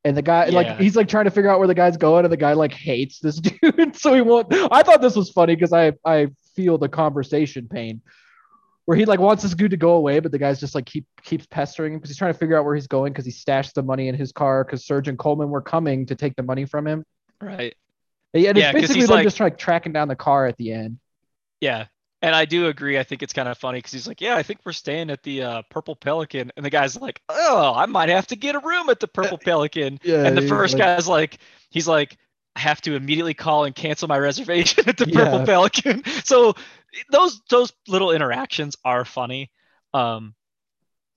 And 0.03 0.15
the 0.15 0.21
guy, 0.21 0.47
Yeah. 0.47 0.55
like, 0.55 0.79
he's 0.79 0.95
like 0.95 1.07
trying 1.07 1.25
to 1.25 1.31
figure 1.31 1.49
out 1.49 1.59
where 1.59 1.67
the 1.67 1.75
guy's 1.75 1.97
going, 1.97 2.25
and 2.25 2.31
the 2.31 2.37
guy 2.37 2.53
like 2.53 2.73
hates 2.73 3.19
this 3.19 3.35
dude, 3.39 3.95
so 3.95 4.13
he 4.13 4.21
won't. 4.21 4.53
I 4.71 4.83
thought 4.83 5.01
this 5.01 5.15
was 5.15 5.29
funny 5.29 5.55
because 5.55 5.73
I 5.73 5.93
I 6.05 6.27
feel 6.55 6.77
the 6.77 6.89
conversation 6.89 7.67
pain, 7.67 8.01
where 8.85 8.97
he 8.97 9.05
like 9.05 9.19
wants 9.19 9.43
this 9.43 9.53
dude 9.53 9.71
to 9.71 9.77
go 9.77 9.93
away, 9.93 10.19
but 10.19 10.31
the 10.31 10.39
guy's 10.39 10.59
just 10.59 10.75
like 10.75 10.85
keep 10.85 11.05
keeps 11.23 11.45
pestering 11.47 11.93
him 11.93 11.99
because 11.99 12.09
he's 12.09 12.17
trying 12.17 12.33
to 12.33 12.39
figure 12.39 12.57
out 12.57 12.65
where 12.65 12.75
he's 12.75 12.87
going 12.87 13.11
because 13.13 13.25
he 13.25 13.31
stashed 13.31 13.75
the 13.75 13.83
money 13.83 14.07
in 14.07 14.15
his 14.15 14.31
car 14.31 14.63
because 14.63 14.85
Surgeon 14.85 15.17
Coleman 15.17 15.49
were 15.49 15.61
coming 15.61 16.05
to 16.07 16.15
take 16.15 16.35
the 16.35 16.43
money 16.43 16.65
from 16.65 16.87
him. 16.87 17.03
Right. 17.39 17.75
Yeah, 18.33 18.49
and 18.49 18.57
it's 18.57 18.71
basically 18.71 19.01
them 19.01 19.09
like- 19.17 19.23
just 19.23 19.39
like 19.39 19.57
tracking 19.57 19.93
down 19.93 20.07
the 20.07 20.15
car 20.15 20.45
at 20.47 20.57
the 20.57 20.71
end. 20.73 20.99
Yeah. 21.59 21.85
And 22.23 22.35
I 22.35 22.45
do 22.45 22.67
agree. 22.67 22.99
I 22.99 23.03
think 23.03 23.23
it's 23.23 23.33
kind 23.33 23.47
of 23.49 23.57
funny 23.57 23.79
because 23.79 23.93
he's 23.93 24.07
like, 24.07 24.21
"Yeah, 24.21 24.35
I 24.35 24.43
think 24.43 24.59
we're 24.63 24.73
staying 24.73 25.09
at 25.09 25.23
the 25.23 25.41
uh, 25.41 25.61
Purple 25.71 25.95
Pelican," 25.95 26.51
and 26.55 26.63
the 26.63 26.69
guy's 26.69 26.95
like, 26.95 27.19
"Oh, 27.29 27.73
I 27.75 27.87
might 27.87 28.09
have 28.09 28.27
to 28.27 28.35
get 28.35 28.53
a 28.53 28.59
room 28.59 28.89
at 28.91 28.99
the 28.99 29.07
Purple 29.07 29.37
Pelican." 29.43 29.99
Yeah, 30.03 30.23
and 30.23 30.37
the 30.37 30.43
first 30.47 30.75
like- 30.75 30.83
guy's 30.83 31.07
like, 31.07 31.39
he's 31.71 31.87
like, 31.87 32.15
"I 32.55 32.59
have 32.59 32.79
to 32.81 32.95
immediately 32.95 33.33
call 33.33 33.63
and 33.65 33.73
cancel 33.73 34.07
my 34.07 34.19
reservation 34.19 34.87
at 34.87 34.97
the 34.97 35.09
Yeah. 35.09 35.15
Purple 35.15 35.45
Pelican." 35.47 36.03
So 36.23 36.53
those 37.11 37.41
those 37.49 37.73
little 37.87 38.11
interactions 38.11 38.75
are 38.85 39.03
funny. 39.03 39.49
Um, 39.91 40.35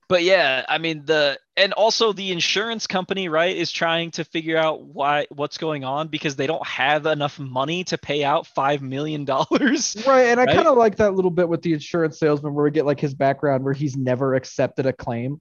but 0.07 0.23
yeah, 0.23 0.65
I 0.67 0.77
mean 0.77 1.05
the 1.05 1.39
and 1.57 1.73
also 1.73 2.13
the 2.13 2.31
insurance 2.31 2.87
company, 2.87 3.29
right, 3.29 3.55
is 3.55 3.71
trying 3.71 4.11
to 4.11 4.23
figure 4.23 4.57
out 4.57 4.81
why 4.83 5.25
what's 5.31 5.57
going 5.57 5.83
on 5.83 6.09
because 6.09 6.35
they 6.35 6.47
don't 6.47 6.65
have 6.67 7.05
enough 7.05 7.39
money 7.39 7.83
to 7.85 7.97
pay 7.97 8.23
out 8.23 8.47
five 8.47 8.81
million 8.81 9.25
dollars. 9.25 9.95
Right, 10.03 10.23
and 10.25 10.39
I 10.41 10.45
Right? 10.45 10.55
kind 10.55 10.67
of 10.67 10.77
like 10.77 10.97
that 10.97 11.13
little 11.13 11.31
bit 11.31 11.47
with 11.47 11.61
the 11.61 11.73
insurance 11.73 12.19
salesman 12.19 12.53
where 12.53 12.65
we 12.65 12.71
get 12.71 12.85
like 12.85 12.99
his 12.99 13.13
background 13.13 13.63
where 13.63 13.73
he's 13.73 13.95
never 13.95 14.35
accepted 14.35 14.85
a 14.85 14.93
claim, 14.93 15.39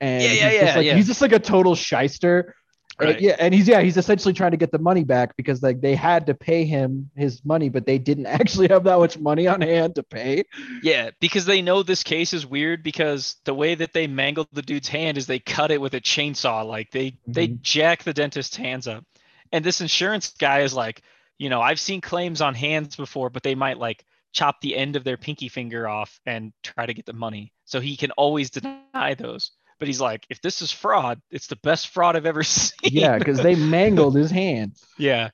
and 0.00 0.32
Yeah, 0.32 0.32
yeah, 0.32 0.50
he's 0.50 0.58
just 0.58 0.74
yeah, 0.74 0.76
like 0.76 0.88
yeah. 0.88 0.94
he's 0.94 1.06
just 1.08 1.20
like 1.22 1.32
a 1.32 1.40
total 1.40 1.74
shyster. 1.74 2.54
And- 3.00 3.08
Right. 3.08 3.20
yeah, 3.20 3.36
and 3.40 3.52
he's 3.52 3.66
yeah 3.66 3.80
he's 3.80 3.96
essentially 3.96 4.32
trying 4.32 4.52
to 4.52 4.56
get 4.56 4.70
the 4.70 4.78
money 4.78 5.02
back 5.02 5.36
because 5.36 5.62
like 5.62 5.80
they 5.80 5.94
had 5.96 6.26
to 6.26 6.34
pay 6.34 6.64
him 6.64 7.10
his 7.16 7.44
money, 7.44 7.68
but 7.68 7.86
they 7.86 7.98
didn't 7.98 8.26
actually 8.40 8.68
have 8.68 8.84
that 8.84 8.98
much 8.98 9.18
money 9.18 9.46
on 9.48 9.60
hand 9.60 9.96
to 9.96 10.02
pay. 10.04 10.44
Yeah, 10.82 11.10
because 11.20 11.44
they 11.44 11.60
know 11.60 11.82
this 11.82 12.02
case 12.04 12.32
is 12.32 12.46
weird 12.46 12.82
because 12.84 13.36
the 13.44 13.54
way 13.54 13.74
that 13.74 13.92
they 13.92 14.06
mangled 14.06 14.48
the 14.52 14.62
dude's 14.62 14.88
hand 14.88 15.18
is 15.18 15.26
they 15.26 15.40
cut 15.40 15.70
it 15.72 15.80
with 15.80 15.94
a 15.94 16.00
chainsaw. 16.00 16.64
Like 16.64 16.90
they 16.92 17.18
they 17.26 17.48
Mhm. 17.48 17.62
jack 17.62 18.04
the 18.04 18.14
dentist's 18.14 18.56
hands 18.56 18.86
up. 18.86 19.04
And 19.52 19.64
this 19.64 19.80
insurance 19.80 20.32
guy 20.38 20.60
is 20.60 20.72
like, 20.74 21.02
you 21.38 21.48
know, 21.48 21.60
I've 21.60 21.80
seen 21.80 22.00
claims 22.00 22.40
on 22.40 22.54
hands 22.54 22.94
before, 22.96 23.28
but 23.30 23.42
they 23.42 23.54
might 23.56 23.78
like 23.78 24.04
chop 24.32 24.60
the 24.60 24.76
end 24.76 24.94
of 24.96 25.04
their 25.04 25.16
pinky 25.16 25.48
finger 25.48 25.88
off 25.88 26.20
and 26.26 26.52
try 26.62 26.86
to 26.86 26.94
get 26.94 27.06
the 27.06 27.12
money. 27.12 27.52
So 27.64 27.80
he 27.80 27.96
can 27.96 28.10
always 28.12 28.50
deny 28.50 29.14
those. 29.16 29.52
But 29.78 29.88
he's 29.88 30.00
like, 30.00 30.26
if 30.30 30.40
this 30.40 30.62
is 30.62 30.70
fraud, 30.70 31.20
it's 31.30 31.48
the 31.48 31.56
best 31.56 31.88
fraud 31.88 32.16
I've 32.16 32.26
ever 32.26 32.42
seen. 32.42 32.78
Yeah, 32.82 33.18
because 33.18 33.38
they 33.38 33.54
mangled 33.54 34.14
his 34.14 34.30
hand. 34.30 34.72
Yeah. 34.98 35.30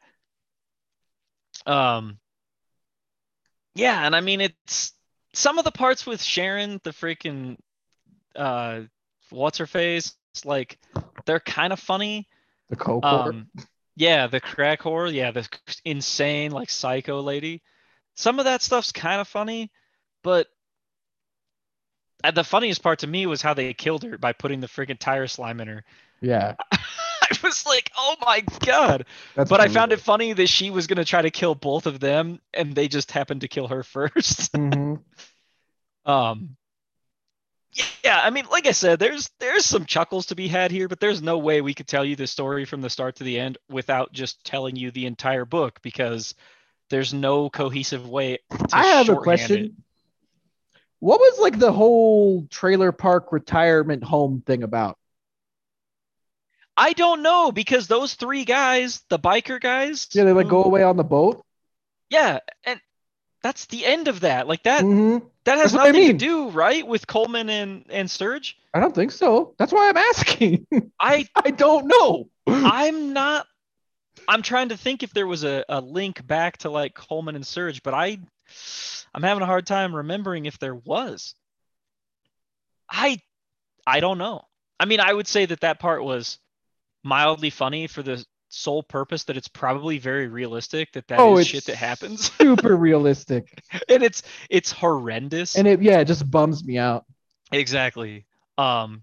Um 1.66 2.18
Yeah, 3.74 4.07
and 4.07 4.16
I 4.16 4.20
mean 4.20 4.40
it's 4.40 4.92
some 5.35 5.59
of 5.59 5.64
the 5.64 5.70
parts 5.70 6.07
with 6.07 6.22
Sharon, 6.22 6.81
the 6.83 6.90
freaking 6.90 7.59
uh 8.35 8.83
what's 9.29 9.59
her 9.59 9.66
face, 9.66 10.14
like 10.44 10.79
they're 11.26 11.40
kind 11.40 11.72
of 11.72 11.81
funny. 11.81 12.26
The 12.70 12.76
coke. 12.76 13.05
Um 13.05 13.48
yeah, 13.96 14.26
the 14.29 14.40
crack 14.40 14.81
whore, 14.81 15.12
yeah, 15.12 15.31
the 15.31 15.46
insane 15.85 16.53
like 16.53 16.70
psycho 16.70 17.20
lady. 17.20 17.62
Some 18.16 18.38
of 18.38 18.46
that 18.46 18.62
stuff's 18.62 18.92
kind 18.92 19.20
of 19.20 19.29
funny, 19.29 19.70
but 20.22 20.46
the 22.35 22.44
funniest 22.44 22.83
part 22.83 23.00
to 23.00 23.06
me 23.06 23.26
was 23.26 23.42
how 23.42 23.54
they 23.54 23.72
killed 23.74 24.02
her 24.04 24.18
by 24.18 24.33
putting 24.33 24.61
the 24.61 24.66
freaking 24.66 24.98
tire 24.98 25.26
slime 25.26 25.61
in 25.61 25.68
her. 25.68 25.85
yeah, 26.20 26.54
I 26.72 27.38
was 27.42 27.66
like, 27.66 27.90
"Oh 27.96 28.16
my 28.24 28.42
god!" 28.64 29.06
that's 29.35 29.48
But 29.48 29.61
I 29.61 29.68
found 29.68 29.92
it 29.92 30.00
funny 30.00 30.33
that 30.33 30.48
she 30.48 30.70
was 30.70 30.87
gonna 30.87 31.04
try 31.04 31.22
to 31.22 31.30
kill 31.30 31.54
both 31.54 31.87
of 31.87 32.00
them, 32.00 32.40
and 32.52 32.74
they 32.74 32.88
just 32.88 33.11
happened 33.12 33.42
to 33.42 33.48
kill 33.48 33.68
her 33.68 33.83
first. 33.85 34.54
hmm 34.54 34.94
um, 36.06 36.56
yeah, 38.04 38.20
I 38.22 38.30
mean, 38.30 38.46
like 38.50 38.66
I 38.66 38.72
said, 38.72 38.98
there's 38.98 39.30
there's 39.38 39.64
some 39.64 39.85
chuckles 39.85 40.26
to 40.26 40.35
be 40.35 40.48
had 40.48 40.70
here, 40.70 40.88
but 40.88 41.00
there's 41.00 41.22
no 41.22 41.38
way 41.38 41.61
we 41.61 41.74
could 41.74 41.87
tell 41.87 42.04
you 42.04 42.16
the 42.16 42.26
story 42.26 42.64
from 42.64 42.80
the 42.80 42.90
start 42.90 43.16
to 43.16 43.24
the 43.24 43.38
end 43.38 43.59
without 43.68 44.12
just 44.12 44.42
telling 44.44 44.76
you 44.76 44.90
the 44.90 45.06
entire 45.06 45.44
book 45.44 45.80
because 45.83 46.35
there's 46.88 47.14
no 47.14 47.48
cohesive 47.48 48.09
way. 48.09 48.38
To 48.50 48.59
I 48.72 48.87
have 48.87 49.09
a 49.09 49.16
question. 49.16 49.64
it. 49.64 49.72
What 51.00 51.18
was 51.18 51.38
like 51.40 51.58
the 51.58 51.72
whole 51.72 52.46
trailer 52.50 52.92
park 52.92 53.32
retirement 53.32 54.04
home 54.04 54.42
thing 54.46 54.62
about? 54.62 54.98
I 56.76 56.92
don't 56.92 57.22
know 57.22 57.52
because 57.52 57.88
those 57.88 58.14
three 58.14 58.44
guys, 58.44 59.02
the 59.08 59.18
biker 59.18 59.60
guys, 59.60 60.08
Yeah, 60.12 60.24
they 60.24 60.32
like 60.32 60.48
go 60.48 60.64
away 60.64 60.82
on 60.82 60.96
the 60.96 61.04
boat. 61.04 61.44
Yeah, 62.10 62.38
and 62.64 62.80
that's 63.42 63.66
the 63.66 63.84
end 63.84 64.08
of 64.08 64.20
that. 64.20 64.46
Like 64.48 64.62
that 64.64 64.82
hmm 64.82 65.18
that 65.44 65.58
has 65.58 65.72
That's 65.72 65.74
what 65.74 65.82
I 65.82 65.92
nothing 65.92 66.18
to 66.18 66.18
do 66.18 66.50
right 66.50 66.86
with 66.86 67.06
Coleman 67.06 67.48
and 67.48 67.84
and 67.88 68.10
Serge. 68.10 68.56
I 68.74 68.80
don't 68.80 68.94
think 68.94 69.10
so. 69.10 69.54
That's 69.58 69.72
why 69.72 69.88
I'm 69.88 69.96
asking. 69.96 70.66
I 71.00 71.26
I 71.36 71.50
don't 71.50 71.86
know. 71.88 72.28
I'm 72.46 73.12
not. 73.12 73.46
I'm 74.28 74.42
trying 74.42 74.68
to 74.68 74.76
think 74.76 75.02
if 75.02 75.12
there 75.12 75.26
was 75.26 75.44
a, 75.44 75.64
a 75.68 75.80
link 75.80 76.24
back 76.26 76.58
to 76.58 76.70
like 76.70 76.94
Coleman 76.94 77.36
and 77.36 77.46
Serge, 77.46 77.82
but 77.82 77.94
I 77.94 78.18
I'm 79.14 79.22
having 79.22 79.42
a 79.42 79.46
hard 79.46 79.66
time 79.66 79.94
remembering 79.94 80.46
if 80.46 80.58
there 80.58 80.74
was. 80.74 81.34
I 82.88 83.20
I 83.86 84.00
don't 84.00 84.18
know. 84.18 84.42
I 84.78 84.84
mean, 84.84 85.00
I 85.00 85.12
would 85.12 85.28
say 85.28 85.46
that 85.46 85.60
that 85.60 85.80
part 85.80 86.02
was 86.04 86.38
mildly 87.02 87.50
funny 87.50 87.86
for 87.86 88.02
the 88.02 88.24
sole 88.48 88.82
purpose 88.82 89.24
that 89.24 89.36
it's 89.36 89.48
probably 89.48 89.98
very 89.98 90.26
realistic 90.26 90.90
that 90.92 91.06
that 91.08 91.14
is 91.14 91.20
oh, 91.20 91.36
it's 91.38 91.48
shit 91.48 91.64
that 91.66 91.76
happens, 91.76 92.32
super 92.38 92.76
realistic, 92.76 93.62
and 93.88 94.02
it's 94.02 94.22
it's 94.48 94.72
horrendous. 94.72 95.56
and 95.56 95.66
it 95.66 95.82
yeah, 95.82 96.00
it 96.00 96.06
just 96.06 96.28
bums 96.30 96.64
me 96.64 96.78
out. 96.78 97.04
Exactly. 97.52 98.26
Um, 98.58 99.02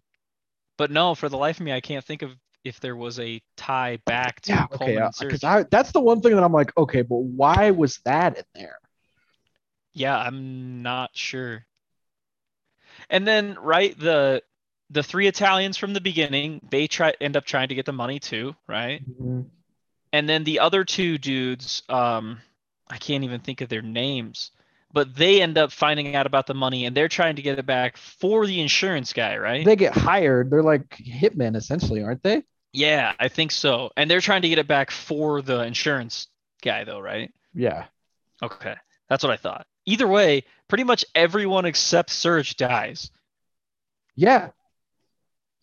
but 0.77 0.91
no, 0.91 1.15
for 1.15 1.29
the 1.29 1.37
life 1.37 1.59
of 1.59 1.65
me, 1.65 1.73
I 1.73 1.81
can't 1.81 2.05
think 2.05 2.21
of 2.21 2.35
if 2.63 2.79
there 2.79 2.95
was 2.95 3.19
a 3.19 3.41
tie 3.55 3.97
back 4.05 4.41
to 4.41 4.51
Yeah, 4.51 4.65
okay, 4.73 4.99
because 5.19 5.43
I 5.43 5.63
that's 5.63 5.91
the 5.91 6.01
one 6.01 6.21
thing 6.21 6.35
that 6.35 6.43
I'm 6.43 6.53
like, 6.53 6.75
okay, 6.77 7.01
but 7.01 7.17
why 7.17 7.71
was 7.71 7.99
that 8.05 8.37
in 8.37 8.43
there? 8.53 8.77
Yeah, 9.97 10.17
I'm 10.17 10.81
not 10.83 11.17
sure. 11.17 11.65
And 13.09 13.27
then 13.27 13.55
right 13.59 13.97
the 13.97 14.43
the 14.89 15.03
three 15.03 15.27
Italians 15.27 15.77
from 15.77 15.93
the 15.93 16.01
beginning, 16.01 16.61
they 16.69 16.87
try 16.87 17.13
end 17.19 17.35
up 17.35 17.45
trying 17.45 17.69
to 17.69 17.75
get 17.75 17.85
the 17.85 17.93
money 17.93 18.19
too, 18.19 18.55
right? 18.67 19.03
And 20.13 20.27
then 20.27 20.43
the 20.43 20.59
other 20.59 20.83
two 20.83 21.17
dudes, 21.17 21.83
um, 21.89 22.41
I 22.89 22.97
can't 22.97 23.23
even 23.23 23.41
think 23.41 23.61
of 23.61 23.69
their 23.69 23.81
names, 23.81 24.51
but 24.93 25.15
they 25.15 25.41
end 25.41 25.57
up 25.57 25.71
finding 25.71 26.15
out 26.15 26.25
about 26.27 26.47
the 26.47 26.53
money 26.53 26.85
and 26.85 26.95
they're 26.95 27.07
trying 27.09 27.35
to 27.37 27.41
get 27.41 27.59
it 27.59 27.65
back 27.65 27.97
for 27.97 28.45
the 28.45 28.61
insurance 28.61 29.13
guy, 29.13 29.37
right? 29.37 29.65
They 29.65 29.75
get 29.75 29.93
hired. 29.93 30.49
They're 30.49 30.63
like 30.63 30.89
hitmen 30.97 31.55
essentially, 31.55 32.03
aren't 32.03 32.23
they? 32.23 32.43
yeah, 32.73 33.13
I 33.19 33.27
think 33.27 33.51
so. 33.51 33.91
And 33.97 34.09
they're 34.09 34.21
trying 34.21 34.43
to 34.43 34.49
get 34.49 34.59
it 34.59 34.67
back 34.67 34.91
for 34.91 35.41
the 35.41 35.63
insurance 35.63 36.27
guy 36.61 36.83
though, 36.83 36.99
right? 36.99 37.31
Yeah. 37.53 37.85
Okay. 38.41 38.75
That's 39.09 39.23
what 39.23 39.31
I 39.31 39.37
thought. 39.37 39.65
Either 39.87 40.07
way, 40.07 40.43
pretty 40.67 40.83
much 40.83 41.03
everyone 41.15 41.65
except 41.65 42.11
Serge 42.11 42.55
dies. 42.57 43.09
Yeah. 44.15 44.49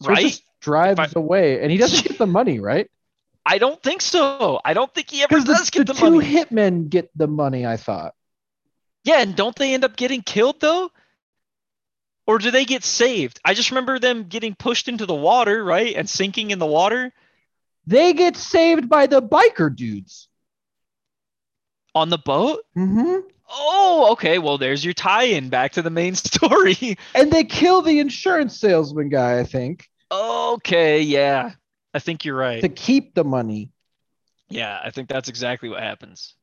He 0.00 0.08
Right? 0.08 0.22
just 0.22 0.42
drives 0.60 0.98
If 0.98 1.14
away, 1.16 1.62
and 1.62 1.70
he 1.70 1.76
doesn't 1.78 2.04
get 2.08 2.18
the 2.18 2.26
money, 2.26 2.58
right? 2.58 2.90
I 3.46 3.58
don't 3.58 3.80
think 3.82 4.00
so. 4.00 4.58
I 4.64 4.72
don't 4.72 4.92
think 4.92 5.10
he 5.10 5.22
ever 5.22 5.38
does 5.40 5.70
the, 5.70 5.84
get 5.84 5.86
the 5.86 5.94
money. 5.94 6.18
the, 6.18 6.24
two 6.24 6.32
money. 6.32 6.44
hitmen 6.44 6.88
get 6.88 7.10
the 7.16 7.26
money. 7.28 7.66
I 7.66 7.76
thought. 7.76 8.14
Yeah, 9.04 9.20
and 9.20 9.36
don't 9.36 9.54
they 9.54 9.74
end 9.74 9.84
up 9.84 9.94
getting 9.96 10.22
killed 10.22 10.60
though? 10.60 10.90
Or 12.26 12.38
do 12.38 12.50
they 12.50 12.64
get 12.64 12.82
saved? 12.84 13.38
I 13.44 13.52
just 13.52 13.70
remember 13.70 13.98
them 13.98 14.24
getting 14.24 14.54
pushed 14.54 14.88
into 14.88 15.04
the 15.04 15.14
water, 15.14 15.62
right? 15.62 15.94
And 15.94 16.08
sinking 16.08 16.50
in 16.52 16.58
the 16.58 16.64
water 16.66 17.12
They 17.86 18.14
get 18.14 18.34
saved 18.38 18.88
by 18.88 19.06
the 19.06 19.20
biker 19.20 19.74
dudes. 19.76 20.28
on 21.94 22.08
the 22.08 22.16
boat. 22.18 22.64
Mm-hmm. 22.76 23.28
Oh, 23.48 24.08
okay. 24.12 24.38
Well, 24.38 24.58
there's 24.58 24.84
your 24.84 24.94
tie-in 24.94 25.48
back 25.48 25.72
to 25.72 25.82
the 25.82 25.90
main 25.90 26.14
story. 26.16 26.96
And 27.14 27.30
they 27.30 27.44
kill 27.44 27.82
the 27.82 27.98
insurance 28.00 28.58
salesman 28.58 29.08
guy, 29.08 29.38
I 29.38 29.44
think, 29.44 29.86
okay, 30.10 31.00
yeah. 31.02 31.52
I 31.92 31.98
think 31.98 32.24
you're 32.24 32.36
right. 32.36 32.60
to 32.60 32.68
keep 32.68 33.14
the 33.14 33.24
money. 33.24 33.70
Yeah, 34.48 34.78
I 34.82 34.90
think 34.90 35.08
that's 35.08 35.28
exactly 35.28 35.68
what 35.68 35.80
happens. 35.82 36.34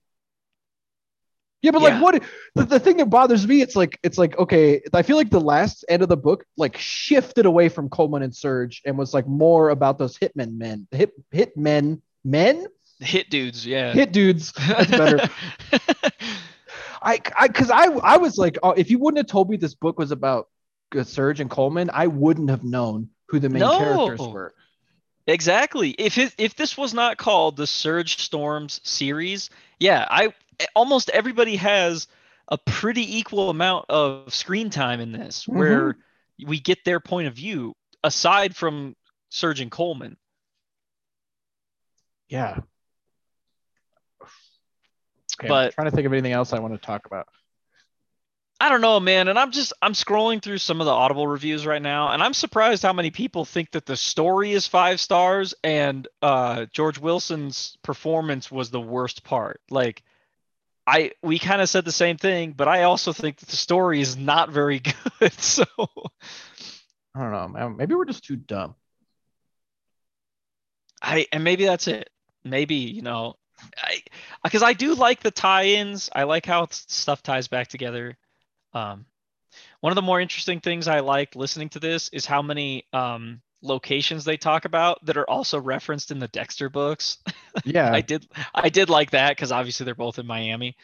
Yeah, 1.61 1.71
but 1.71 1.81
Yeah. 1.81 1.89
like 1.99 2.01
what 2.01 2.23
the, 2.55 2.63
the 2.65 2.79
thing 2.79 2.97
that 2.97 3.09
bothers 3.09 3.45
me, 3.45 3.61
it's 3.61 3.75
like 3.75 3.99
it's 4.01 4.17
like, 4.17 4.37
okay, 4.39 4.81
I 4.93 5.03
feel 5.03 5.15
like 5.17 5.29
the 5.29 5.39
last 5.41 5.85
end 5.89 6.01
of 6.01 6.09
the 6.09 6.17
book 6.17 6.43
like 6.57 6.77
shifted 6.77 7.45
away 7.45 7.69
from 7.69 7.89
Coleman 7.89 8.23
and 8.23 8.35
Serge 8.35 8.81
and 8.85 8.97
was 8.97 9.13
like 9.13 9.27
more 9.27 9.69
about 9.69 9.99
those 9.99 10.17
hitmen 10.17 10.57
men. 10.57 10.87
Hit 10.91 11.11
hitmen 11.31 12.01
men? 12.23 12.65
Hit 12.99 13.29
dudes, 13.29 13.65
yeah. 13.65 13.93
Hit 13.93 14.11
dudes. 14.11 14.51
That's 14.53 14.89
better. 14.89 15.29
I, 17.01 17.19
I, 17.37 17.47
because 17.47 17.71
I, 17.71 17.85
I 17.85 18.17
was 18.17 18.37
like, 18.37 18.57
oh, 18.61 18.71
if 18.71 18.91
you 18.91 18.99
wouldn't 18.99 19.17
have 19.17 19.27
told 19.27 19.49
me 19.49 19.57
this 19.57 19.73
book 19.73 19.97
was 19.97 20.11
about 20.11 20.49
Serge 21.03 21.39
and 21.39 21.49
Coleman, 21.49 21.89
I 21.93 22.07
wouldn't 22.07 22.49
have 22.49 22.63
known 22.63 23.09
who 23.27 23.39
the 23.39 23.49
main 23.49 23.61
No. 23.61 23.77
characters 23.79 24.27
were. 24.27 24.53
Exactly. 25.27 25.91
If 25.91 26.17
it, 26.17 26.35
if 26.37 26.55
this 26.55 26.77
was 26.77 26.93
not 26.93 27.17
called 27.17 27.55
the 27.55 27.67
Serge 27.67 28.17
Storms 28.21 28.81
series, 28.83 29.49
yeah, 29.79 30.05
I 30.09 30.33
almost 30.75 31.09
everybody 31.09 31.55
has 31.55 32.07
a 32.47 32.57
pretty 32.57 33.17
equal 33.17 33.49
amount 33.49 33.85
of 33.89 34.33
screen 34.33 34.69
time 34.69 34.99
in 34.99 35.11
this, 35.11 35.45
Mm-hmm. 35.45 35.57
where 35.57 35.97
we 36.45 36.59
get 36.59 36.83
their 36.83 36.99
point 36.99 37.27
of 37.27 37.35
view 37.35 37.73
aside 38.03 38.55
from 38.55 38.95
Serge 39.29 39.61
and 39.61 39.71
Coleman. 39.71 40.17
Yeah. 42.27 42.59
Okay, 45.41 45.47
I'm 45.47 45.49
But- 45.67 45.73
trying 45.73 45.89
to 45.89 45.91
think 45.95 46.05
of 46.05 46.13
anything 46.13 46.31
else 46.33 46.53
I 46.53 46.59
want 46.59 46.73
to 46.73 46.79
talk 46.79 47.05
about. 47.05 47.27
I 48.59 48.69
don't 48.69 48.81
know, 48.81 48.99
man. 48.99 49.27
And 49.27 49.39
I'm 49.39 49.49
just 49.51 49.73
I'm 49.81 49.93
scrolling 49.93 50.39
through 50.39 50.59
some 50.59 50.81
of 50.81 50.85
the 50.85 50.91
Audible 50.91 51.25
reviews 51.27 51.65
right 51.65 51.81
now, 51.81 52.09
and 52.11 52.21
I'm 52.21 52.33
surprised 52.35 52.83
how 52.83 52.93
many 52.93 53.09
people 53.09 53.43
think 53.43 53.71
that 53.71 53.87
the 53.87 53.97
story 53.97 54.51
is 54.51 54.67
five 54.67 54.99
stars 54.99 55.55
and 55.63 56.07
uh, 56.21 56.67
George 56.71 56.99
Wilson's 56.99 57.75
performance 57.81 58.51
was 58.51 58.69
the 58.69 58.79
worst 58.79 59.23
part. 59.23 59.61
Like, 59.71 60.03
I 60.85 61.13
we 61.23 61.39
kind 61.39 61.59
of 61.59 61.69
said 61.69 61.85
the 61.85 61.91
same 61.91 62.17
thing, 62.17 62.51
but 62.51 62.67
I 62.67 62.83
also 62.83 63.13
think 63.13 63.37
that 63.37 63.49
the 63.49 63.55
story 63.55 63.99
is 63.99 64.15
not 64.15 64.51
very 64.51 64.79
good. 65.19 65.33
So 65.33 65.63
I 67.15 67.19
don't 67.19 67.31
know. 67.31 67.47
man. 67.47 67.77
Maybe 67.77 67.95
we're 67.95 68.05
just 68.05 68.23
too 68.23 68.35
dumb. 68.35 68.75
I 71.01 71.25
and 71.31 71.43
maybe 71.43 71.65
that's 71.65 71.87
it. 71.87 72.11
Maybe 72.43 72.75
you 72.75 73.01
know, 73.01 73.37
because 74.43 74.63
I 74.63 74.73
do 74.73 74.95
like 74.95 75.21
the 75.21 75.31
tie-ins. 75.31 76.09
I 76.13 76.23
like 76.23 76.45
how 76.45 76.67
stuff 76.69 77.23
ties 77.23 77.47
back 77.47 77.67
together. 77.67 78.17
Um, 78.73 79.05
one 79.81 79.91
of 79.91 79.95
the 79.95 80.01
more 80.01 80.21
interesting 80.21 80.59
things 80.59 80.87
I 80.87 80.99
liked 80.99 81.35
listening 81.35 81.69
to 81.69 81.79
this 81.79 82.09
is 82.09 82.25
how 82.25 82.41
many 82.41 82.85
um 82.93 83.41
locations 83.61 84.25
they 84.25 84.37
talk 84.37 84.65
about 84.65 85.03
that 85.05 85.17
are 85.17 85.29
also 85.29 85.59
referenced 85.59 86.11
in 86.11 86.19
the 86.19 86.27
Dexter 86.27 86.69
books. 86.69 87.17
Yeah. 87.65 87.91
I 87.91 87.99
did 87.99 88.25
I 88.55 88.69
did 88.69 88.89
like 88.89 89.11
that 89.11 89.31
because 89.31 89.51
obviously 89.51 89.83
they're 89.83 89.93
both 89.93 90.19
in 90.19 90.25
Miami. 90.25 90.77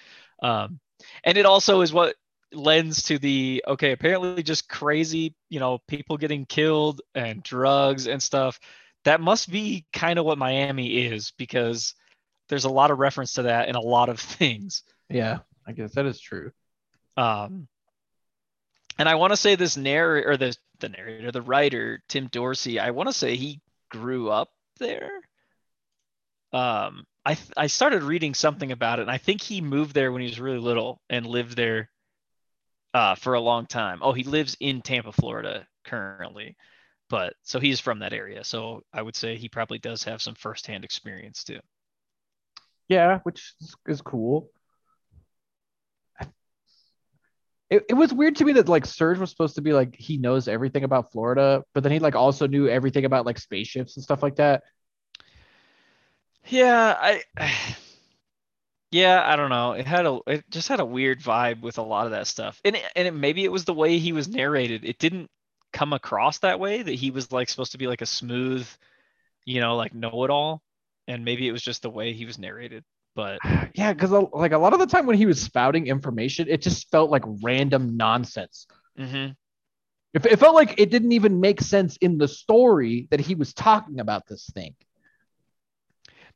Um, 0.43 0.81
and 1.23 1.37
it 1.37 1.45
also 1.45 1.79
is 1.79 1.93
what 1.93 2.15
lends 2.51 3.03
to 3.03 3.17
the 3.17 3.63
okay, 3.65 3.93
apparently 3.93 4.43
just 4.43 4.67
crazy, 4.67 5.33
you 5.49 5.61
know, 5.61 5.79
people 5.87 6.17
getting 6.17 6.45
killed 6.45 6.99
and 7.15 7.41
drugs 7.41 8.07
and 8.07 8.21
stuff. 8.21 8.59
That 9.05 9.21
must 9.21 9.49
be 9.49 9.85
kind 9.93 10.19
of 10.19 10.25
what 10.25 10.37
Miami 10.37 11.05
is 11.05 11.31
because 11.37 11.93
there's 12.49 12.65
a 12.65 12.69
lot 12.69 12.91
of 12.91 12.99
reference 12.99 13.33
to 13.33 13.43
that 13.43 13.69
in 13.69 13.75
a 13.75 13.81
lot 13.81 14.09
of 14.09 14.19
things. 14.39 14.83
yeah. 15.09 15.39
I 15.69 15.73
guess 15.73 15.91
that 15.95 16.05
is 16.05 16.17
true. 16.19 16.51
Um, 17.17 17.67
and 18.97 19.09
I 19.09 19.15
want 19.15 19.33
to 19.33 19.37
say 19.37 19.55
this 19.55 19.75
narrator 19.75 20.31
or 20.31 20.37
the 20.37 20.55
the 20.79 20.87
narrator, 20.89 21.31
the 21.31 21.41
writer 21.41 22.01
Tim 22.07 22.27
Dorsey. 22.27 22.79
I 22.79 22.91
want 22.91 23.09
to 23.09 23.13
say 23.13 23.35
he 23.35 23.59
grew 23.89 24.29
up 24.29 24.49
there. 24.79 25.11
Um, 26.53 27.05
I 27.25 27.33
th- 27.33 27.51
I 27.57 27.67
started 27.67 28.03
reading 28.03 28.33
something 28.33 28.71
about 28.71 28.99
it, 28.99 29.03
and 29.03 29.11
I 29.11 29.17
think 29.17 29.41
he 29.41 29.59
moved 29.59 29.93
there 29.93 30.11
when 30.11 30.21
he 30.21 30.29
was 30.29 30.39
really 30.39 30.59
little 30.59 31.01
and 31.09 31.25
lived 31.25 31.57
there 31.57 31.89
uh, 32.93 33.15
for 33.15 33.33
a 33.33 33.41
long 33.41 33.65
time. 33.65 33.99
Oh, 34.01 34.13
he 34.13 34.23
lives 34.23 34.55
in 34.59 34.81
Tampa, 34.81 35.11
Florida 35.11 35.67
currently, 35.83 36.55
but 37.09 37.33
so 37.43 37.59
he's 37.59 37.81
from 37.81 37.99
that 37.99 38.13
area. 38.13 38.43
So 38.45 38.83
I 38.93 39.01
would 39.01 39.15
say 39.15 39.35
he 39.35 39.49
probably 39.49 39.79
does 39.79 40.05
have 40.05 40.21
some 40.21 40.35
firsthand 40.35 40.85
experience 40.85 41.43
too. 41.43 41.59
Yeah, 42.87 43.19
which 43.23 43.53
is, 43.87 44.01
cool. 44.01 44.49
It, 47.69 47.83
it 47.89 47.93
was 47.95 48.13
weird 48.13 48.37
to 48.37 48.45
me 48.45 48.53
that 48.53 48.69
like 48.69 48.85
Serge 48.85 49.19
was 49.19 49.29
supposed 49.29 49.55
to 49.55 49.61
be 49.61 49.73
like 49.73 49.95
he 49.95 50.17
knows 50.17 50.47
everything 50.47 50.85
about 50.85 51.11
Florida, 51.11 51.63
but 51.73 51.83
then 51.83 51.91
he 51.91 51.99
like 51.99 52.15
also 52.15 52.47
knew 52.47 52.67
everything 52.69 53.03
about 53.03 53.25
like 53.25 53.37
spaceships 53.37 53.97
and 53.97 54.03
stuff 54.03 54.23
like 54.23 54.37
that. 54.37 54.63
Yeah, 56.45 56.95
I 56.97 57.23
Yeah, 58.91 59.21
I 59.25 59.35
don't 59.35 59.49
know. 59.49 59.73
It 59.73 59.85
had 59.85 60.05
a 60.05 60.19
it 60.27 60.49
just 60.49 60.69
had 60.69 60.79
a 60.79 60.85
weird 60.85 61.21
vibe 61.21 61.61
with 61.61 61.77
a 61.77 61.81
lot 61.81 62.05
of 62.05 62.11
that 62.11 62.25
stuff. 62.27 62.61
And 62.63 62.75
it, 62.77 62.83
and 62.95 63.07
it, 63.07 63.13
maybe 63.13 63.43
it 63.43 63.51
was 63.51 63.65
the 63.65 63.73
way 63.73 63.97
he 63.99 64.13
was 64.13 64.29
narrated. 64.29 64.85
It 64.85 64.97
didn't 64.97 65.29
come 65.73 65.91
across 65.93 66.39
that 66.39 66.59
way 66.59 66.81
that 66.81 66.93
he 66.93 67.11
was 67.11 67.31
like 67.31 67.49
supposed 67.49 67.73
to 67.73 67.77
be 67.77 67.87
like 67.87 68.01
a 68.01 68.05
smooth, 68.05 68.67
you 69.45 69.59
know, 69.61 69.75
like 69.75 69.93
know-it-all. 69.93 70.61
And 71.07 71.23
maybe 71.25 71.47
it 71.47 71.51
was 71.51 71.61
just 71.61 71.81
the 71.81 71.89
way 71.89 72.13
he 72.13 72.25
was 72.25 72.37
narrated. 72.37 72.83
But 73.15 73.41
Yeah, 73.73 73.93
because 73.93 74.11
like 74.11 74.51
a 74.51 74.57
lot 74.57 74.73
of 74.73 74.79
the 74.79 74.87
time 74.87 75.05
when 75.05 75.17
he 75.17 75.25
was 75.25 75.41
spouting 75.41 75.87
information, 75.87 76.47
it 76.49 76.61
just 76.61 76.89
felt 76.91 77.09
like 77.11 77.23
random 77.41 77.95
nonsense. 77.97 78.67
mhm. 78.97 79.35
It, 80.13 80.25
it 80.25 80.39
felt 80.39 80.55
like 80.55 80.79
it 80.79 80.89
didn't 80.89 81.11
even 81.13 81.39
make 81.39 81.61
sense 81.61 81.97
in 81.97 82.17
the 82.17 82.27
story 82.27 83.07
that 83.11 83.19
he 83.21 83.35
was 83.35 83.53
talking 83.53 83.99
about 83.99 84.27
this 84.27 84.49
thing. 84.53 84.75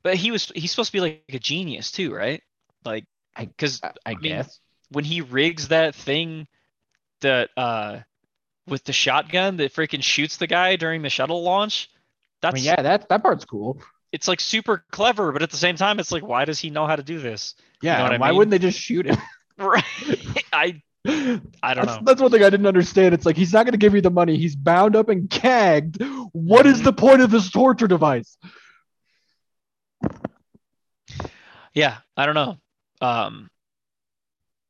but 0.04 0.16
he 0.16 0.32
was 0.32 0.52
he's 0.56 0.72
supposed 0.72 0.90
to 0.92 0.94
be 0.98 1.02
like 1.02 1.24
a 1.30 1.40
genius 1.40 1.92
too, 1.92 2.14
right? 2.14 2.42
Like 2.86 3.06
I- 3.36 3.46
cuz 3.58 3.84
I, 3.84 3.92
I 4.06 4.16
mean, 4.16 4.46
guess. 4.46 4.60
when 4.90 5.06
he 5.06 5.22
rigs 5.22 5.70
that 5.70 5.96
thing 5.96 6.48
that 7.22 7.50
uh 7.58 8.02
with 8.68 8.84
the 8.86 8.94
shotgun 8.94 9.58
that 9.58 9.74
freaking 9.74 10.04
shoots 10.04 10.38
the 10.38 10.48
guy 10.48 10.76
during 10.78 11.02
the 11.04 11.10
shuttle 11.10 11.44
launch, 11.44 11.90
I 12.50 12.52
that's 12.52 12.56
mean, 12.56 12.64
yeah, 12.66 12.82
that 12.82 13.10
that 13.10 13.24
part's 13.24 13.46
cool. 13.46 13.82
It's 14.12 14.28
like 14.28 14.40
super 14.40 14.84
clever, 14.92 15.32
but 15.32 15.42
at 15.42 15.50
the 15.52 15.58
same 15.58 15.76
time, 15.76 16.00
it's 16.00 16.12
like, 16.12 16.24
why 16.26 16.46
does 16.46 16.60
he 16.60 16.70
know 16.70 16.86
how 16.88 16.96
to 16.96 17.04
do 17.04 17.20
this? 17.20 17.56
Yeah, 17.82 17.98
know 17.98 18.04
what 18.04 18.14
I 18.14 18.18
why 18.18 18.28
mean? 18.30 18.38
wouldn't 18.38 18.52
they 18.52 18.60
just 18.60 18.80
shoot 18.80 19.06
him? 19.06 19.18
Right. 19.58 19.84
I 20.54 20.82
I 21.06 21.74
don't 21.74 21.86
that's, 21.86 21.86
know. 21.86 22.00
That's 22.04 22.22
one 22.22 22.32
thing 22.32 22.44
I 22.44 22.50
didn't 22.50 22.66
understand. 22.66 23.14
It's 23.14 23.28
like 23.28 23.36
he's 23.36 23.54
not 23.54 23.64
going 23.66 23.74
to 23.74 23.78
give 23.78 23.94
you 23.94 24.02
the 24.02 24.10
money. 24.10 24.38
He's 24.38 24.56
bound 24.56 24.96
up 24.96 25.10
and 25.10 25.30
gagged. 25.30 26.02
What 26.32 26.66
is 26.66 26.82
the 26.82 26.94
point 26.94 27.22
of 27.22 27.30
this 27.30 27.52
torture 27.52 27.88
device? 27.88 28.38
Yeah, 31.74 31.98
I 32.18 32.26
don't 32.26 32.36
know. 32.36 32.58
Um, 33.02 33.50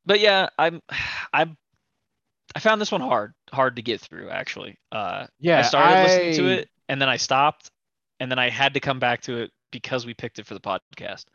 but 0.06 0.19
yeah, 0.19 0.49
I'm 0.58 0.82
I'm 1.34 1.58
I 2.56 2.60
found 2.60 2.82
this 2.82 2.91
one 2.91 3.01
hard 3.01 3.34
hard 3.51 3.77
to 3.77 3.82
get 3.82 4.01
through 4.01 4.30
actually. 4.30 4.77
Uh, 4.91 5.27
Yeah, 5.39 5.60
I 5.60 5.62
started 5.63 6.04
listening 6.04 6.34
to 6.36 6.47
it 6.60 6.69
and 6.89 7.01
then 7.01 7.10
I 7.10 7.17
stopped 7.17 7.71
and 8.21 8.31
then 8.31 8.39
I 8.39 8.49
had 8.49 8.75
to 8.75 8.81
come 8.81 8.99
back 8.99 9.23
to 9.23 9.39
it 9.39 9.51
because 9.71 10.05
we 10.05 10.13
picked 10.13 10.39
it 10.39 10.47
for 10.47 10.55
the 10.55 10.62
podcast. 10.62 11.25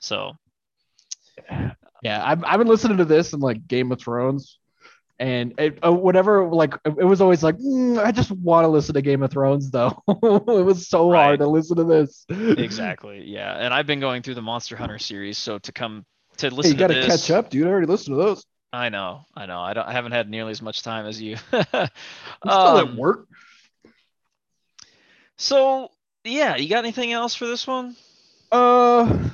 So 0.00 0.34
Yeah, 2.02 2.22
I've, 2.24 2.44
I've 2.44 2.58
been 2.58 2.68
listening 2.68 2.98
to 2.98 3.04
this 3.06 3.32
and 3.32 3.42
like 3.42 3.66
Game 3.66 3.90
of 3.92 4.00
Thrones, 4.00 4.58
and 5.18 5.54
it, 5.58 5.78
uh, 5.84 5.92
whatever. 5.92 6.46
Like 6.48 6.74
it 6.84 7.04
was 7.04 7.20
always 7.22 7.42
like 7.42 7.56
"Mm, 7.58 7.98
I 8.04 8.12
just 8.12 8.30
want 8.30 8.64
to 8.64 8.68
listen 8.68 8.94
to 8.94 9.02
Game 9.02 9.22
of 9.22 9.30
Thrones 9.30 9.70
though. 9.70 10.02
it 10.08 10.64
was 10.64 10.88
so 10.88 11.10
Right. 11.10 11.14
hard 11.14 11.40
to 11.40 11.46
listen 11.48 11.76
to 11.78 11.84
this. 11.84 12.26
exactly, 12.56 13.24
yeah. 13.24 13.54
And 13.54 13.72
I've 13.72 13.86
been 13.86 14.00
going 14.00 14.22
through 14.22 14.34
the 14.34 14.42
Monster 14.42 14.76
Hunter 14.76 14.98
series, 14.98 15.38
so 15.38 15.58
to 15.60 15.72
come 15.72 16.04
to 16.38 16.50
Hey, 16.50 16.54
listen 16.54 16.70
you 16.70 16.76
got 16.78 16.88
to 16.88 16.94
to 16.94 16.94
this, 16.94 17.06
catch 17.06 17.30
up, 17.30 17.50
dude. 17.50 17.66
I 17.66 17.70
already 17.70 17.86
listened 17.86 18.16
to 18.16 18.22
those. 18.22 18.44
I 18.72 18.88
know, 18.88 19.24
I 19.34 19.46
know. 19.46 19.60
I 19.60 19.74
don't 19.74 19.86
I 19.86 19.92
haven't 19.92 20.12
had 20.12 20.28
nearly 20.28 20.50
as 20.50 20.60
much 20.62 20.82
time 20.82 21.06
as 21.06 21.20
you. 21.22 21.36
Still 22.50 22.78
at 22.78 22.86
Um, 22.86 22.96
work. 22.96 23.28
So 25.36 25.90
yeah, 26.24 26.56
you 26.56 26.68
got 26.68 26.84
anything 26.84 27.12
else 27.12 27.34
for 27.34 27.46
this 27.46 27.66
one? 27.66 27.96
Uh, 28.50 29.30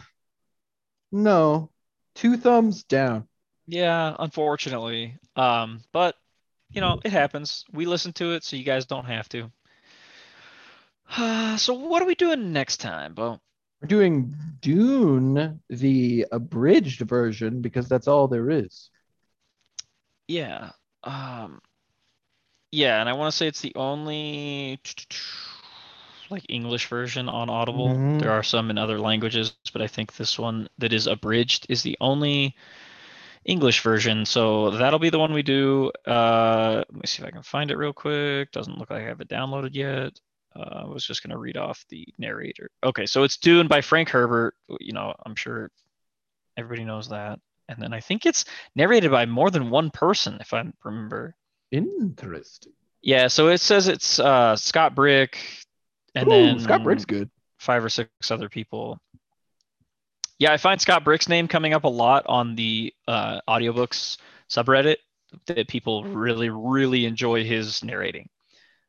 no. 1.13 1.71
Two 2.15 2.37
thumbs 2.37 2.83
down. 2.85 3.27
Yeah, 3.67 4.15
unfortunately. 4.19 5.17
Um, 5.37 5.81
but 5.93 6.17
you 6.73 6.81
know, 6.81 7.01
it 7.05 7.13
happens. 7.13 7.65
We 7.73 7.87
listen 7.87 8.13
to 8.15 8.33
it, 8.33 8.45
so 8.45 8.57
you 8.57 8.65
guys 8.65 8.87
don't 8.87 9.07
have 9.07 9.29
to. 9.31 9.51
Uh, 11.17 11.57
so 11.57 11.75
what 11.75 12.03
are 12.03 12.07
we 12.07 12.15
doing 12.15 12.53
next 12.53 12.79
time, 12.79 13.15
Bo? 13.15 13.41
We're 13.81 13.89
doing 13.89 14.35
Dune, 14.61 15.61
the 15.71 16.27
abridged 16.31 17.01
version, 17.01 17.63
because 17.63 17.89
that's 17.89 18.09
all 18.09 18.29
there 18.29 18.51
is. 18.51 18.91
Yeah. 20.29 20.71
Um, 21.03 21.61
yeah, 22.71 23.01
and 23.01 23.09
I 23.09 23.15
want 23.15 23.33
to 23.33 23.37
say 23.37 23.47
it's 23.47 23.63
the 23.63 23.75
only 23.75 24.79
like 26.31 26.45
English 26.49 26.87
version 26.87 27.29
on 27.29 27.51
Audible. 27.51 27.89
Mhm. 27.89 28.21
There 28.21 28.31
are 28.33 28.43
some 28.43 28.71
in 28.71 28.79
other 28.79 28.99
languages, 28.99 29.55
but 29.73 29.83
I 29.83 29.87
think 29.87 30.15
this 30.15 30.39
one 30.39 30.69
that 30.79 30.93
is 30.93 31.07
abridged 31.07 31.67
is 31.69 31.83
the 31.83 31.97
only 32.01 32.57
English 33.45 33.81
version. 33.83 34.25
So 34.27 34.71
that'll 34.71 34.99
be 34.99 35.11
the 35.11 35.19
one 35.19 35.33
we 35.33 35.43
do. 35.43 35.91
Uh, 36.07 36.85
let 36.89 36.95
me 36.95 37.07
see 37.07 37.23
if 37.23 37.29
I 37.29 37.31
can 37.31 37.43
find 37.43 37.71
it 37.71 37.77
real 37.77 37.93
quick. 37.93 38.53
Doesn't 38.53 38.79
look 38.79 38.91
like 38.91 39.03
I 39.03 39.07
have 39.07 39.21
it 39.21 39.29
downloaded 39.29 39.75
yet. 39.75 40.19
Uh, 40.55 40.83
I 40.83 40.85
was 40.85 41.05
just 41.07 41.23
gonna 41.23 41.39
read 41.39 41.57
off 41.57 41.85
the 41.89 42.07
narrator. 42.19 42.71
Okay, 42.83 43.07
so 43.07 43.23
it's 43.23 43.37
Dune 43.37 43.69
by 43.69 43.81
Frank 43.81 44.11
Herbert. 44.11 44.55
You 44.81 44.93
know, 44.93 45.15
I'm 45.25 45.37
sure 45.37 45.71
everybody 46.57 46.85
knows 46.85 47.09
that. 47.09 47.39
And 47.69 47.81
then 47.81 47.93
I 47.93 48.01
think 48.01 48.27
it's 48.27 48.45
narrated 48.75 49.11
by 49.13 49.27
more 49.27 49.51
than 49.51 49.71
one 49.71 49.91
person, 49.91 50.39
if 50.41 50.53
I 50.53 50.65
remember. 50.85 51.37
Interesting. 51.71 52.73
Yeah, 53.03 53.29
so 53.29 53.49
it 53.49 53.59
says 53.59 53.89
it's 53.89 54.19
uh, 54.19 54.57
Scott 54.57 54.95
Brick, 54.95 55.39
and 56.15 56.27
Ooh, 56.27 56.31
then 56.31 56.61
Scott 56.61 56.83
Brick's 56.83 57.05
good. 57.05 57.31
five 57.59 57.85
or 57.85 57.89
six 57.89 58.31
other 58.31 58.49
people. 58.49 58.99
Yeah, 60.39 60.53
I 60.53 60.57
find 60.57 60.81
Scott 60.81 61.05
Brick's 61.05 61.29
name 61.29 61.49
coming 61.49 61.75
up 61.75 61.85
a 61.85 61.89
lot 61.89 62.25
on 62.27 62.55
the 62.55 62.95
uh, 63.07 63.41
audiobooks 63.49 64.17
subreddit 64.51 64.97
that 65.47 65.69
people 65.69 66.05
really, 66.05 66.49
really 66.49 67.05
enjoy 67.05 67.45
his 67.45 67.85
narrating. 67.85 68.29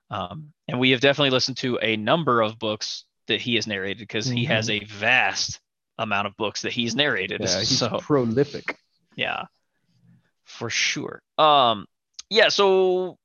Um, 0.09 0.53
and 0.67 0.79
we 0.79 0.91
have 0.91 1.01
definitely 1.01 1.29
listened 1.29 1.57
to 1.57 1.77
a 1.81 1.95
number 1.97 2.41
of 2.41 2.57
books 2.57 3.05
that 3.27 3.41
he 3.41 3.55
has 3.55 3.67
narrated 3.67 3.99
because 3.99 4.27
he 4.27 4.45
has 4.45 4.69
a 4.69 4.79
vast 4.85 5.59
amount 5.97 6.27
of 6.27 6.35
books 6.37 6.63
that 6.63 6.73
he's 6.73 6.95
narrated. 6.95 7.41
Yeah, 7.41 7.59
he's 7.59 7.79
so 7.79 7.99
prolific. 8.01 8.77
yeah, 9.15 9.45
for 10.43 10.69
sure. 10.69 11.21
Um, 11.37 11.85
yeah. 12.29 12.49
So 12.49 13.17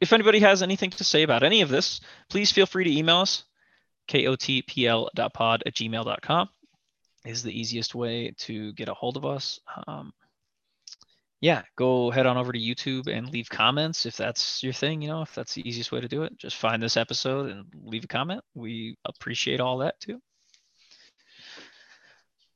if 0.00 0.12
anybody 0.12 0.40
has 0.40 0.62
anything 0.62 0.90
to 0.90 1.04
say 1.04 1.22
about 1.22 1.42
any 1.42 1.62
of 1.62 1.68
this, 1.68 2.00
please 2.28 2.52
feel 2.52 2.66
free 2.66 2.84
to 2.84 2.98
email 2.98 3.18
us. 3.18 3.44
kotpl.pod 4.08 5.62
at 5.66 5.74
gmail.com 5.74 6.48
is 7.24 7.42
the 7.42 7.58
easiest 7.58 7.94
way 7.94 8.32
to 8.38 8.72
get 8.74 8.88
a 8.88 8.94
hold 8.94 9.16
of 9.16 9.24
us. 9.24 9.60
Um, 9.86 10.12
yeah, 11.40 11.62
go 11.76 12.10
head 12.10 12.26
on 12.26 12.36
over 12.36 12.52
to 12.52 12.58
YouTube 12.58 13.08
and 13.08 13.30
leave 13.30 13.48
comments 13.48 14.06
if 14.06 14.16
that's 14.16 14.62
your 14.62 14.72
thing. 14.72 15.02
You 15.02 15.08
know, 15.08 15.22
if 15.22 15.34
that's 15.34 15.54
the 15.54 15.68
easiest 15.68 15.92
way 15.92 16.00
to 16.00 16.08
do 16.08 16.22
it, 16.22 16.36
just 16.38 16.56
find 16.56 16.82
this 16.82 16.96
episode 16.96 17.50
and 17.50 17.64
leave 17.82 18.04
a 18.04 18.08
comment. 18.08 18.42
We 18.54 18.96
appreciate 19.04 19.60
all 19.60 19.78
that 19.78 20.00
too. 20.00 20.20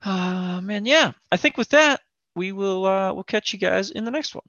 Um, 0.03 0.70
and 0.70 0.87
yeah, 0.87 1.12
I 1.31 1.37
think 1.37 1.59
with 1.59 1.68
that, 1.70 2.00
we 2.35 2.53
will 2.53 2.87
uh, 2.87 3.12
we'll 3.12 3.24
catch 3.24 3.53
you 3.53 3.59
guys 3.59 3.90
in 3.90 4.05
the 4.05 4.11
next 4.11 4.35
one. 4.35 4.44